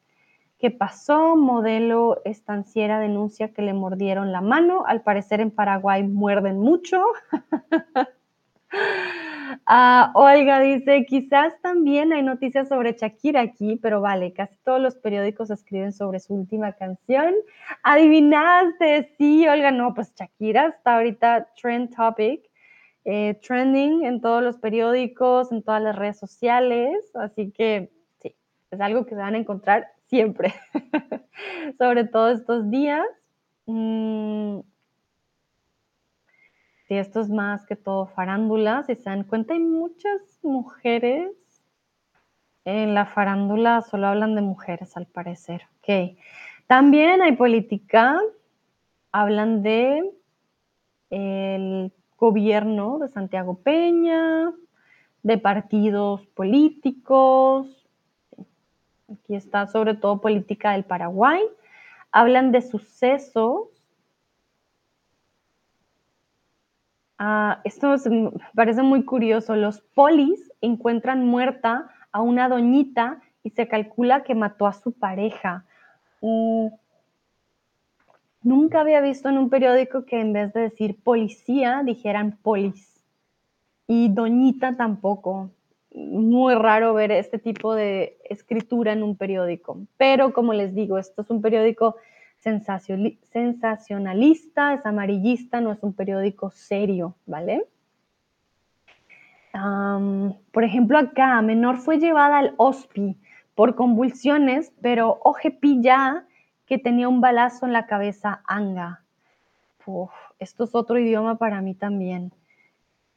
[0.58, 1.36] ¿Qué pasó?
[1.36, 4.84] Modelo estanciera denuncia que le mordieron la mano.
[4.86, 7.02] Al parecer en Paraguay muerden mucho.
[9.66, 14.96] Ah, Olga dice, quizás también hay noticias sobre Shakira aquí, pero vale, casi todos los
[14.96, 17.34] periódicos escriben sobre su última canción.
[17.82, 22.48] Adivinaste, sí, Olga, no, pues Shakira está ahorita trend topic,
[23.04, 27.90] eh, trending en todos los periódicos, en todas las redes sociales, así que
[28.22, 28.34] sí,
[28.70, 30.54] es algo que se van a encontrar siempre,
[31.78, 33.06] sobre todo estos días.
[33.66, 34.60] Mm,
[36.90, 38.82] Sí, esto es más que todo farándula.
[38.82, 41.30] Si se dan cuenta, hay muchas mujeres
[42.64, 45.62] en la farándula, solo hablan de mujeres al parecer.
[46.66, 48.18] También hay política,
[49.12, 50.02] hablan de
[51.10, 54.52] el gobierno de Santiago Peña,
[55.22, 57.68] de partidos políticos.
[59.08, 61.40] Aquí está sobre todo política del Paraguay.
[62.10, 63.68] Hablan de sucesos
[67.22, 67.94] Ah, esto
[68.54, 69.54] parece muy curioso.
[69.54, 75.66] Los polis encuentran muerta a una doñita y se calcula que mató a su pareja.
[76.22, 76.68] Mm,
[78.42, 83.04] nunca había visto en un periódico que en vez de decir policía dijeran polis.
[83.86, 85.50] Y doñita tampoco.
[85.92, 89.76] Muy raro ver este tipo de escritura en un periódico.
[89.98, 91.96] Pero como les digo, esto es un periódico
[92.40, 97.66] sensacionalista, es amarillista, no es un periódico serio, ¿vale?
[100.52, 103.16] por ejemplo, acá, menor fue llevada al hospi
[103.56, 106.24] por convulsiones, pero ojepilla
[106.66, 109.02] que tenía un balazo en la cabeza, anga.
[110.38, 112.32] esto es otro idioma para mí también.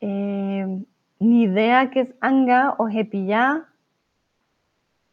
[0.02, 0.84] Eh,
[1.20, 3.68] ni idea que es anga, ojepilla.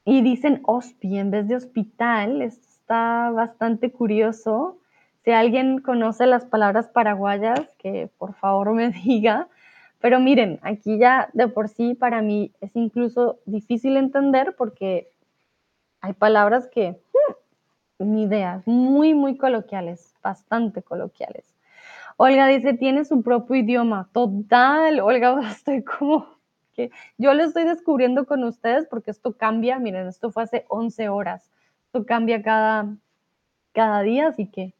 [0.06, 4.78] Y dicen hospi en vez de hospital, es está bastante curioso.
[5.24, 9.46] Si alguien conoce las palabras paraguayas, que por favor me diga.
[10.00, 15.08] Pero miren, aquí ya de por sí para mí es incluso difícil entender porque
[16.00, 17.00] hay palabras que
[17.98, 21.44] hmm, ni ideas, muy, muy coloquiales, bastante coloquiales.
[22.16, 24.08] Olga dice, tiene su propio idioma.
[24.12, 26.26] Total, Olga, estoy como
[26.74, 29.78] que yo lo estoy descubriendo con ustedes porque esto cambia.
[29.78, 31.50] Miren, esto fue hace 11 horas.
[31.92, 32.94] Esto cambia cada,
[33.72, 34.74] cada día, así que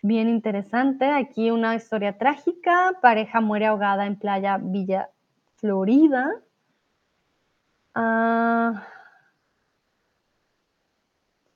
[0.00, 1.06] bien interesante.
[1.06, 2.92] Aquí una historia trágica.
[3.02, 5.10] Pareja muere ahogada en playa Villa
[5.56, 6.30] Florida.
[7.96, 8.86] Ah,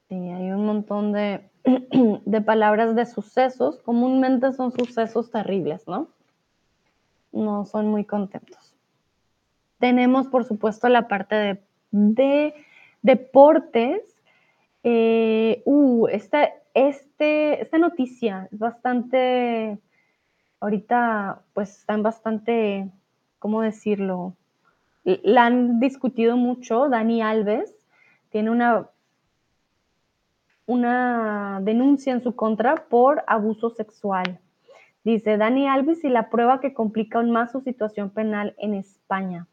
[0.09, 1.49] sí, hay un montón de,
[2.25, 3.81] de palabras de sucesos.
[3.81, 6.09] Comúnmente son sucesos terribles, ¿no?
[7.31, 8.75] No son muy contentos.
[9.79, 11.63] Tenemos, por supuesto, la parte de,
[11.93, 12.55] de
[13.03, 14.14] deportes
[14.85, 19.79] eh, uh, esta, este, esta noticia es bastante,
[20.61, 22.91] ahorita pues están bastante,
[23.39, 24.37] ¿cómo decirlo?
[25.05, 26.89] La han discutido mucho.
[26.91, 27.75] Dani Alves
[28.29, 28.91] tiene una,
[30.67, 34.39] una denuncia en su contra por abuso sexual.
[35.03, 39.47] Dice Dani Alves y la prueba que complica aún más su situación penal en España.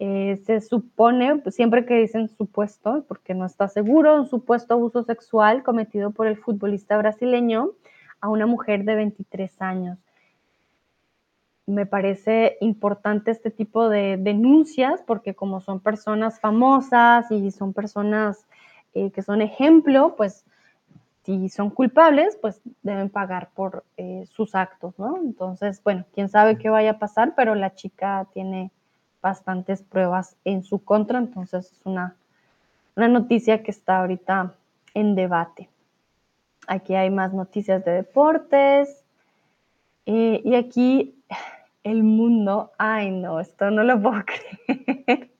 [0.00, 5.62] Eh, se supone, siempre que dicen supuesto, porque no está seguro, un supuesto abuso sexual
[5.62, 7.70] cometido por el futbolista brasileño
[8.20, 9.98] a una mujer de 23 años.
[11.66, 18.46] Me parece importante este tipo de denuncias porque como son personas famosas y son personas
[18.92, 20.44] eh, que son ejemplo, pues
[21.24, 25.16] si son culpables, pues deben pagar por eh, sus actos, ¿no?
[25.16, 28.70] Entonces, bueno, quién sabe qué vaya a pasar, pero la chica tiene
[29.24, 32.14] bastantes pruebas en su contra, entonces es una,
[32.94, 34.52] una noticia que está ahorita
[34.92, 35.70] en debate.
[36.66, 39.02] Aquí hay más noticias de deportes.
[40.04, 41.16] Eh, y aquí
[41.84, 44.22] el mundo, ay no, esto no lo puedo
[44.66, 45.30] creer.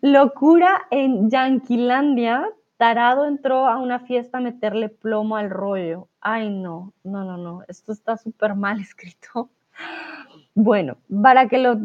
[0.00, 6.06] Locura en Yanquilandia, Tarado entró a una fiesta a meterle plomo al rollo.
[6.20, 9.50] Ay no, no, no, no, esto está súper mal escrito.
[10.54, 11.76] Bueno, para que lo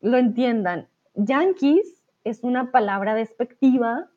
[0.00, 0.88] lo entiendan.
[1.14, 4.08] Yankees es una palabra despectiva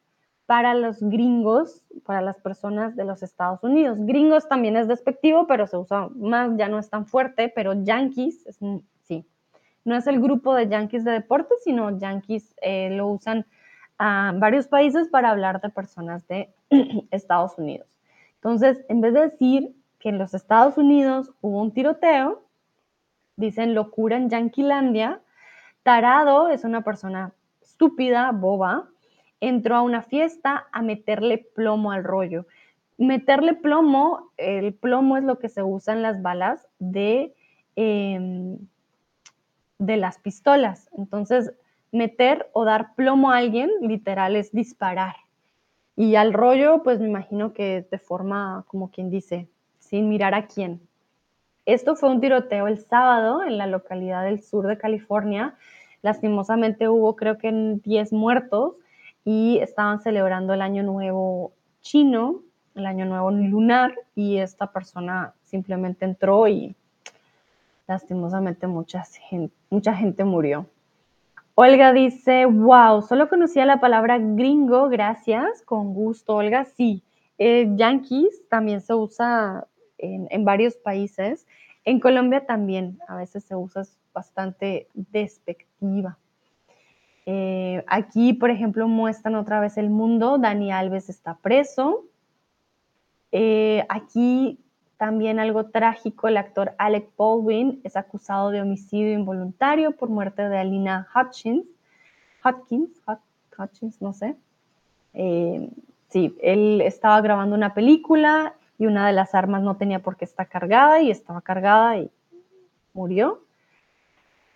[0.45, 3.97] para los gringos, para las personas de los Estados Unidos.
[4.01, 8.45] Gringos también es despectivo, pero se usa más, ya no es tan fuerte, pero Yankees
[8.45, 8.59] es
[9.03, 9.25] sí.
[9.85, 13.45] No es el grupo de Yankees de deportes, sino Yankees eh, lo usan
[13.97, 16.53] a varios países para hablar de personas de
[17.11, 17.87] Estados Unidos.
[18.35, 22.43] Entonces, en vez de decir que en los Estados Unidos hubo un tiroteo,
[23.37, 25.21] dicen locura en Yanquilandia.
[25.83, 28.89] Tarado es una persona estúpida, boba,
[29.41, 32.47] entró a una fiesta a meterle plomo al rollo.
[32.97, 37.35] Meterle plomo, el plomo es lo que se usa en las balas de,
[37.75, 38.57] em,
[39.79, 40.89] de las pistolas.
[40.97, 41.53] Entonces,
[41.91, 45.15] meter o dar plomo a alguien, literal, es disparar.
[45.97, 50.47] Y al rollo, pues me imagino que de forma, como quien dice, sin mirar a
[50.47, 50.81] quién.
[51.65, 55.55] Esto fue un tiroteo el sábado en la localidad del sur de California.
[56.01, 58.75] Lastimosamente hubo creo que 10 muertos
[59.23, 62.41] y estaban celebrando el año nuevo chino,
[62.75, 66.75] el año nuevo lunar, y esta persona simplemente entró y
[67.87, 70.65] lastimosamente mucha gente, murió.
[71.55, 76.65] Olga dice, wow, solo conocía la palabra gringo, gracias, con gusto, Olga.
[76.65, 77.03] Sí,
[77.37, 79.67] eh, yankees también se usa
[80.03, 81.47] en, varios países.
[81.85, 83.83] En Colombia también a veces se usa
[84.13, 86.17] bastante despectiva.
[87.25, 90.37] Eh, aquí, por ejemplo, muestran otra vez el mundo.
[90.37, 92.05] Dani Alves está preso.
[93.31, 94.59] Eh, aquí
[94.97, 100.57] también algo trágico, el actor Alec Baldwin es acusado de homicidio involuntario por muerte de
[100.57, 101.65] Alina Hutchins.
[102.45, 103.01] Hutchins,
[103.57, 104.35] Hutchins, no sé.
[105.13, 105.69] Eh,
[106.09, 110.25] sí, él estaba grabando una película y una de las armas no tenía por qué
[110.25, 112.11] estar cargada y estaba cargada y
[112.93, 113.43] murió.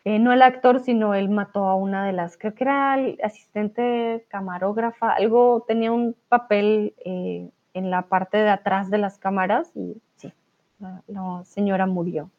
[0.05, 3.19] Eh, no el actor, sino él mató a una de las, creo que era el
[3.21, 9.69] asistente camarógrafa, algo, tenía un papel eh, en la parte de atrás de las cámaras
[9.75, 10.31] y sí,
[10.79, 12.29] la, señora murió.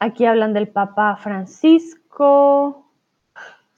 [0.00, 2.84] aquí hablan del Papa Francisco,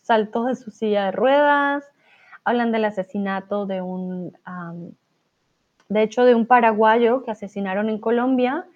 [0.01, 1.85] saltó de su silla de ruedas,
[2.45, 4.33] hablan del asesinato de un,
[5.89, 8.67] de hecho, de un paraguayo que asesinaron en Colombia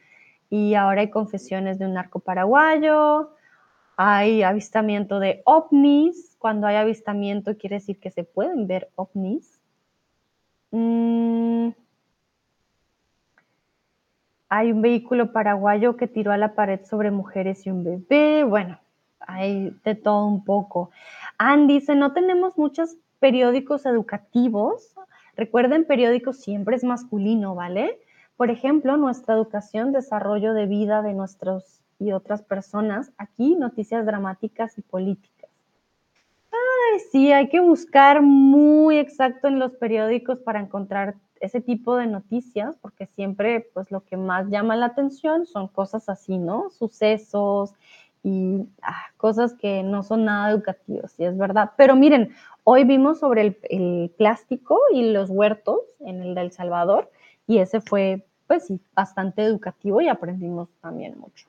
[0.51, 3.31] y ahora hay confesiones de un narco paraguayo,
[3.97, 9.61] hay avistamiento de ovnis, cuando hay avistamiento quiere decir que se pueden ver ovnis.
[10.71, 11.71] Mm.
[14.49, 18.45] Hay un vehículo paraguayo que tiró a la pared sobre mujeres y un bebé.
[18.45, 18.79] Bueno,
[19.21, 20.91] hay de todo un poco.
[21.39, 24.95] Andy dice, no tenemos muchos periódicos educativos.
[25.35, 27.99] Recuerden, periódicos siempre es masculino, ¿vale?
[28.37, 33.13] Por ejemplo, nuestra educación, desarrollo de vida de nuestros y otras personas.
[33.17, 35.35] Aquí, noticias dramáticas y políticas
[37.11, 42.77] sí, hay que buscar muy exacto en los periódicos para encontrar ese tipo de noticias,
[42.81, 46.71] porque siempre, pues lo que más llama la atención son cosas así, ¿no?
[46.71, 47.75] Sucesos
[48.23, 51.73] y ah, cosas que no son nada educativos, sí es verdad.
[51.77, 52.31] Pero miren,
[52.65, 57.11] hoy vimos sobre el, plástico y los huertos en el de El Salvador,
[57.47, 61.47] y ese fue, pues sí, bastante educativo y aprendimos también mucho.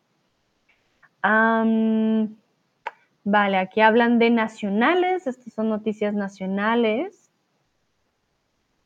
[3.28, 7.32] Vale, aquí hablan de nacionales, estas son noticias nacionales.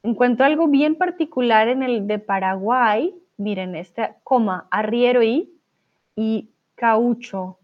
[0.02, 3.14] Encuentro algo bien particular en el de Paraguay.
[3.36, 5.52] Miren, este coma, arriero y,
[6.76, 7.59] caucho.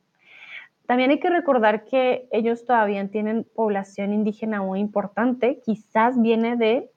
[0.88, 6.92] También hay que recordar que ellos todavía tienen población indígena muy importante, quizás viene de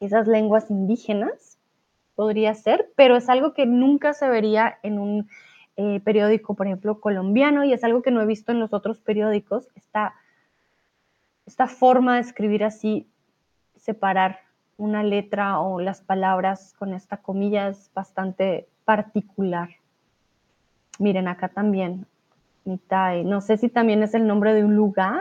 [0.00, 1.58] esas lenguas indígenas,
[2.16, 5.28] podría ser, pero es algo que nunca se vería en un
[5.76, 9.00] eh, periódico, por ejemplo, colombiano, y es algo que no he visto en los otros
[9.00, 10.14] periódicos, esta,
[11.46, 13.06] esta forma de escribir así,
[13.76, 14.40] separar
[14.76, 19.68] una letra o las palabras con esta comilla es bastante particular.
[20.98, 22.06] Miren, acá también,
[22.70, 25.20] Mitai, no sé si también es el nombre de un lugar,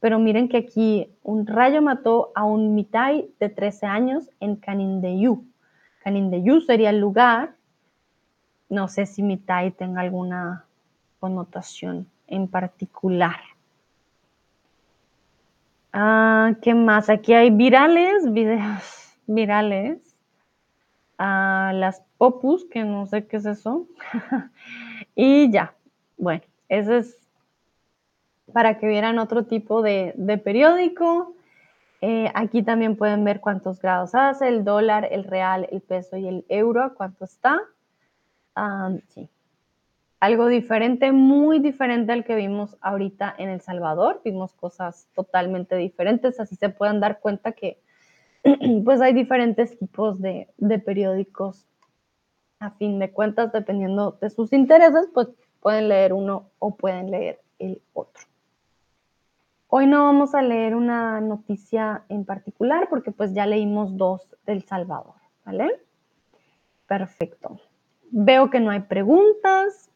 [0.00, 5.44] pero miren que aquí un rayo mató a un Mitai de 13 años en Canindeyú.
[6.02, 7.54] Canindeyú sería el lugar
[8.70, 10.64] no sé si mi Tai tenga alguna
[11.18, 13.40] connotación en particular.
[15.92, 17.10] Ah, ¿Qué más?
[17.10, 19.98] Aquí hay virales, videos virales.
[21.18, 23.86] Ah, las popus, que no sé qué es eso.
[25.16, 25.74] y ya.
[26.16, 27.18] Bueno, ese es
[28.54, 31.34] para que vieran otro tipo de, periódico.
[32.00, 36.26] Eh, aquí también pueden ver cuántos grados hace, el dólar, el real, el peso y
[36.26, 37.60] el euro, cuánto está
[39.08, 39.28] sí.
[40.18, 44.20] Algo diferente, muy diferente al que vimos ahorita en El Salvador.
[44.22, 47.78] Vimos cosas totalmente diferentes, así se pueden dar cuenta que
[48.84, 51.66] pues hay diferentes tipos de, de periódicos.
[52.58, 55.28] A fin de cuentas, dependiendo de sus intereses, pues
[55.60, 58.24] pueden leer uno o pueden leer el otro.
[59.68, 64.64] Hoy no vamos a leer una noticia en particular porque pues ya leímos dos del
[64.64, 65.14] Salvador,
[65.44, 65.80] ¿vale?
[66.88, 67.60] Perfecto.
[68.10, 69.90] Veo que no hay preguntas.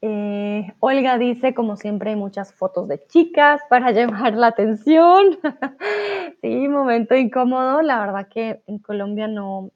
[0.00, 5.38] Eh, Olga dice, como siempre, hay muchas fotos de chicas para llamar la atención.
[6.40, 7.80] sí, momento incómodo.
[7.82, 9.70] La verdad que en Colombia no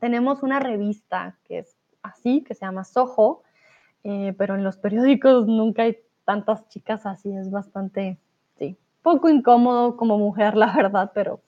[0.00, 3.42] tenemos una revista que es así, que se llama Soho,
[4.04, 7.30] eh, pero en los periódicos nunca hay tantas chicas así.
[7.30, 8.18] Es bastante,
[8.58, 11.40] sí, poco incómodo como mujer, la verdad, pero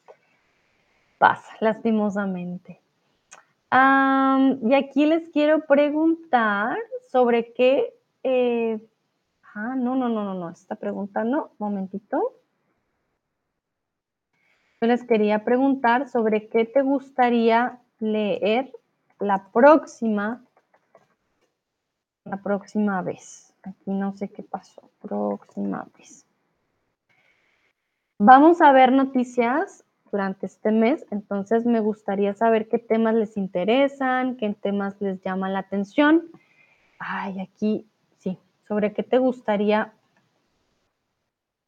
[1.18, 2.80] pasa, lastimosamente.
[3.72, 6.76] y aquí les quiero preguntar
[7.10, 8.78] sobre qué eh,
[9.54, 12.34] ah, no, no, no, no, no, está preguntando, momentito.
[14.80, 18.72] Yo les quería preguntar sobre qué te gustaría leer
[19.18, 20.42] la próxima,
[22.24, 23.52] la próxima vez.
[23.62, 26.26] Aquí no sé qué pasó, próxima vez.
[28.18, 34.36] Vamos a ver noticias durante este mes, entonces me gustaría saber qué temas les interesan,
[34.36, 36.28] qué temas les llaman la atención.
[36.98, 37.86] Ay, aquí
[38.70, 39.92] sobre qué te gustaría,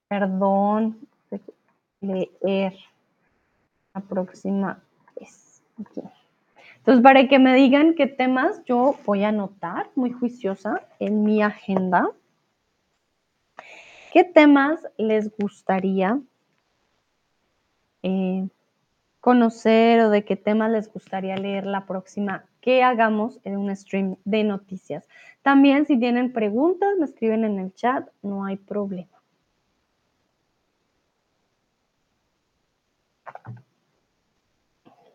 [0.07, 1.09] perdón,
[2.01, 2.75] leer
[3.93, 4.81] la próxima
[5.17, 5.63] vez.
[6.83, 11.41] Entonces, para que me digan qué temas, yo voy a anotar muy juiciosa en mi
[11.41, 12.11] agenda.
[14.13, 16.21] ¿Qué temas les gustaría
[18.03, 18.49] eh,
[19.21, 24.17] conocer o de qué temas les gustaría leer la próxima que hagamos en un stream
[24.25, 25.07] de noticias?
[25.43, 29.23] También si tienen preguntas, me escriben en el chat, no hay problema.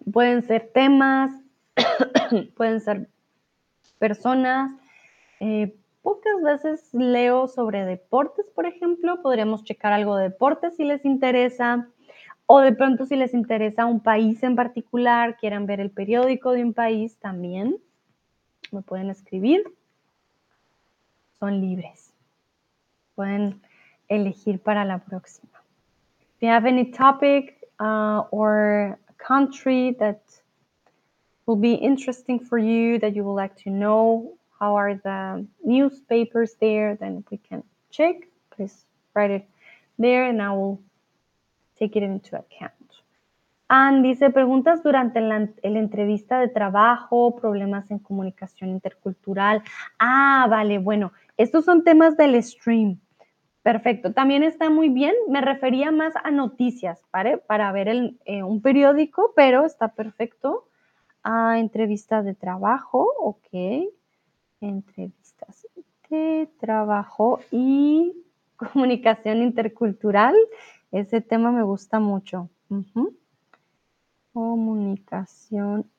[0.09, 1.46] Pueden ser temas,
[2.55, 3.07] pueden ser
[3.99, 4.71] personas.
[5.39, 9.21] Eh, pocas veces leo sobre deportes, por ejemplo.
[9.21, 11.87] Podríamos checar algo de deportes si les interesa.
[12.45, 16.63] O de pronto si les interesa un país en particular, quieran ver el periódico de
[16.63, 17.77] un país también,
[18.71, 19.63] me pueden escribir
[21.39, 22.13] son libres.
[23.15, 23.61] Pueden
[24.07, 25.51] elegir para la próxima.
[26.35, 30.19] If you have any topic uh, or country that
[31.47, 36.55] will be interesting for you, that you would like to know, how are the newspapers
[36.59, 38.27] there, then we can check.
[38.51, 39.45] Please write it
[39.97, 40.81] there and I will
[41.79, 42.73] take it into account.
[43.69, 49.61] And dice, preguntas durante la, la, entrevista de trabajo, problemas en comunicación intercultural.
[49.99, 52.99] Ah, vale, bueno, estos son temas del stream.
[53.63, 55.13] Perfecto, también está muy bien.
[55.27, 57.37] Me refería más a noticias, ¿vale?
[57.37, 60.66] Para ver el, eh, un periódico, pero está perfecto.
[61.23, 63.89] A entrevistas de trabajo, ok.
[64.61, 65.67] Entrevistas
[66.09, 68.25] de trabajo y
[68.55, 70.35] comunicación intercultural.
[70.91, 72.49] Ese tema me gusta mucho.
[74.33, 75.89] Comunicación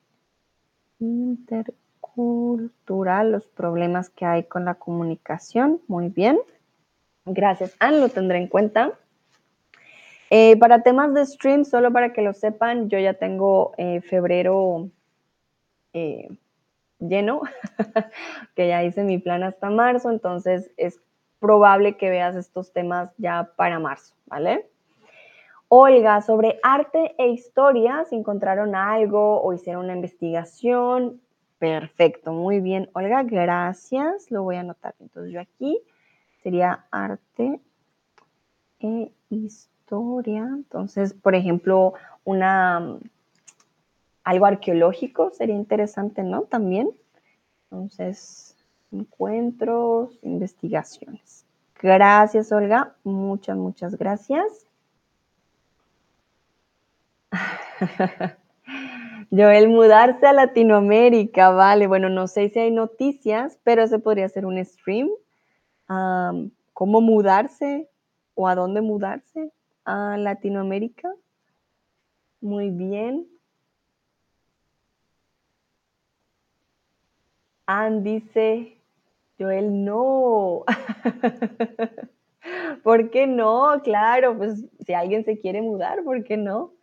[0.99, 1.79] intercultural
[2.19, 5.81] cultural, los problemas que hay con la comunicación.
[5.87, 6.37] Muy bien.
[7.25, 8.99] Gracias, Anne, lo tendré en cuenta.
[10.29, 14.89] Eh, para temas de stream, solo para que lo sepan, yo ya tengo eh, febrero
[15.93, 16.29] eh,
[16.99, 17.41] lleno,
[18.55, 20.99] que ya hice mi plan hasta marzo, entonces es
[21.39, 24.67] probable que veas estos temas ya para marzo, ¿vale?
[25.67, 31.21] Olga, sobre arte e historia, si encontraron algo o hicieron una investigación,
[31.59, 32.89] Perfecto, muy bien.
[32.93, 34.31] Olga, gracias.
[34.31, 34.95] Lo voy a anotar.
[34.99, 35.79] Entonces yo aquí
[36.41, 37.59] sería arte
[38.79, 40.43] e historia.
[40.43, 41.93] Entonces, por ejemplo,
[42.23, 42.97] una
[44.29, 46.43] algo arqueológico sería interesante, ¿no?
[46.43, 46.91] También.
[47.63, 48.55] Entonces,
[48.91, 51.47] encuentros, investigaciones.
[51.81, 52.93] Gracias, Olga.
[53.03, 54.67] Muchas, muchas gracias.
[59.31, 61.87] Joel, mudarse a Latinoamérica, vale.
[61.87, 65.09] Bueno, no sé si hay noticias, pero se podría hacer un stream.
[66.73, 67.89] ¿Cómo mudarse
[68.35, 69.51] o a dónde mudarse
[69.85, 71.11] a Latinoamérica?
[72.41, 73.25] Muy bien.
[77.71, 78.81] Ann dice,
[79.37, 80.63] Joel, no.
[82.83, 83.79] ¿Por qué no?
[83.83, 86.73] Claro, pues si alguien se quiere mudar, ¿por qué no?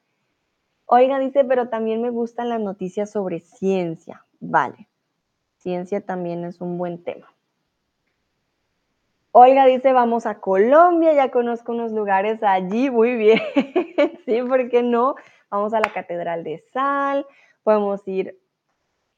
[0.85, 4.25] Oiga, dice, pero también me gustan las noticias sobre ciencia.
[4.39, 4.87] Vale,
[5.57, 7.35] ciencia también es un buen tema.
[9.33, 13.41] Olga dice, vamos a Colombia, ya conozco unos lugares allí, muy bien.
[14.25, 15.17] sí, ¿por qué no?
[15.51, 17.27] Vamos a la Catedral de Sal,
[17.65, 18.39] podemos ir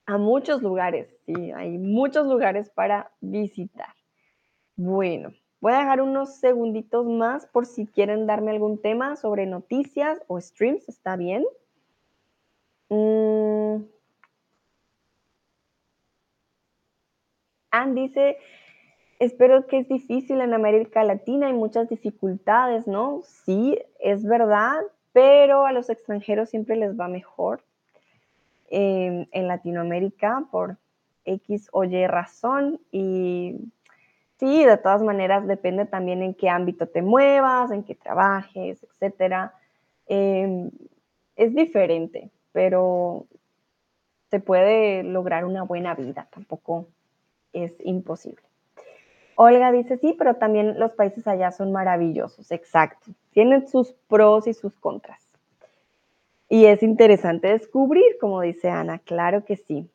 [0.09, 3.93] a muchos lugares, sí, hay muchos lugares para visitar.
[4.75, 10.19] Bueno, voy a dejar unos segunditos más por si quieren darme algún tema sobre noticias
[10.27, 11.45] o streams, está bien.
[12.89, 13.85] Mm.
[17.71, 18.39] Ann dice,
[19.19, 23.21] espero que es difícil en América Latina, hay muchas dificultades, ¿no?
[23.45, 24.81] Sí, es verdad,
[25.13, 27.63] pero a los extranjeros siempre les va mejor
[28.71, 30.77] en Latinoamérica por
[31.25, 33.57] X o Y razón y
[34.39, 39.55] sí, de todas maneras depende también en qué ámbito te muevas, en qué trabajes, etcétera.
[40.07, 40.71] Em,
[41.37, 43.27] es diferente, pero
[44.31, 46.89] se puede lograr una buena vida, tampoco
[47.53, 48.43] es imposible.
[49.37, 53.13] Olga dice, sí, pero también los países allá son maravillosos, exacto.
[53.31, 55.28] Tienen sus pros y sus contras.
[56.49, 59.91] Y es interesante descubrir, como dice Ana, claro que sí.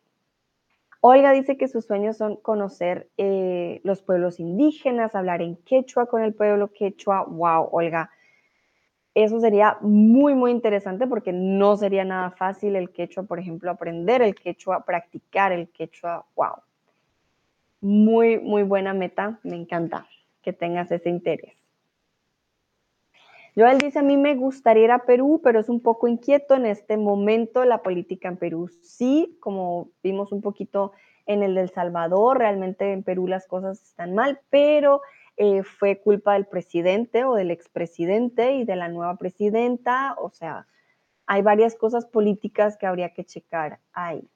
[1.02, 6.22] Olga dice que sus sueños son conocer eh, los pueblos indígenas, hablar en quechua con
[6.22, 7.26] el pueblo quechua.
[7.26, 8.10] Wow, Olga,
[9.16, 14.22] eso sería muy, muy interesante porque no sería nada fácil el quechua, por ejemplo, aprender
[14.22, 16.26] el quechua, practicar el quechua.
[16.36, 16.62] Wow.
[17.82, 19.40] Muy, muy buena meta.
[19.44, 20.08] Me encanta
[20.42, 21.62] que tengas ese interés.
[23.56, 26.66] Joel dice, a mí me gustaría ir a Perú, pero es un poco inquieto en
[26.66, 28.70] este momento la política en Perú.
[28.82, 30.94] Sí, como vimos un poquito
[31.26, 35.02] en el del Salvador, realmente en Perú las cosas están mal, pero
[35.38, 40.16] eh, fue culpa del presidente o del expresidente y de la nueva presidenta.
[40.20, 40.66] O sea,
[41.28, 44.28] hay varias cosas políticas que habría que checar ahí.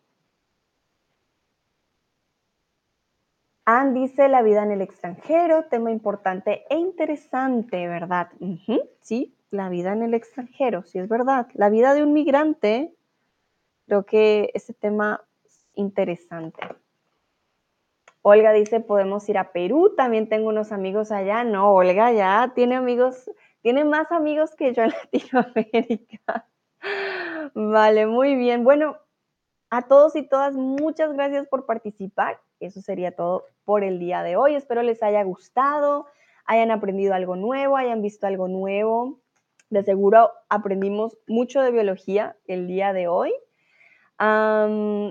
[3.69, 8.29] Ann dice la vida en el extranjero, tema importante e interesante, ¿verdad?
[9.01, 11.49] sí, la vida en el extranjero, sí es verdad.
[11.53, 12.95] La vida de un migrante,
[13.85, 16.61] creo que ese tema es interesante.
[18.21, 21.43] Olga dice, podemos ir a Perú, también tengo unos amigos allá.
[21.43, 23.29] No, Olga ya tiene amigos,
[23.63, 26.47] tiene más amigos que yo en Latinoamérica.
[27.53, 28.63] Vale, muy bien.
[28.63, 28.95] Bueno,
[29.69, 32.39] a todos y todas, muchas gracias por participar.
[32.59, 34.55] Eso sería todo por el día de hoy.
[34.55, 36.07] Espero les haya gustado,
[36.45, 39.19] hayan aprendido algo nuevo, hayan visto algo nuevo.
[39.69, 43.33] De seguro aprendimos mucho de biología el día de hoy.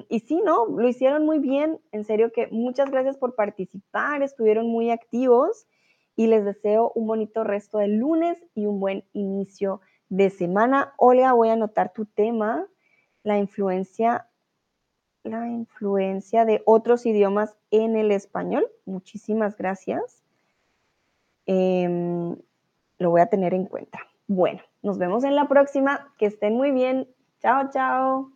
[0.09, 0.67] y sí, ¿no?
[0.67, 1.79] Lo hicieron muy bien.
[1.93, 4.23] En serio que muchas gracias por participar.
[4.23, 5.67] Estuvieron muy activos
[6.17, 10.95] y les deseo un bonito resto de lunes y un buen inicio de semana.
[10.97, 12.67] Olga, voy a anotar tu tema,
[13.23, 14.29] la influencia
[15.27, 18.67] la influencia de otros idiomas en el español.
[18.85, 20.23] Muchísimas gracias.
[21.47, 22.37] Em,
[22.99, 24.01] lo voy a tener en cuenta.
[24.27, 26.13] Bueno, nos vemos en la próxima.
[26.19, 27.09] Que estén muy bien.
[27.41, 28.36] Chao, chao.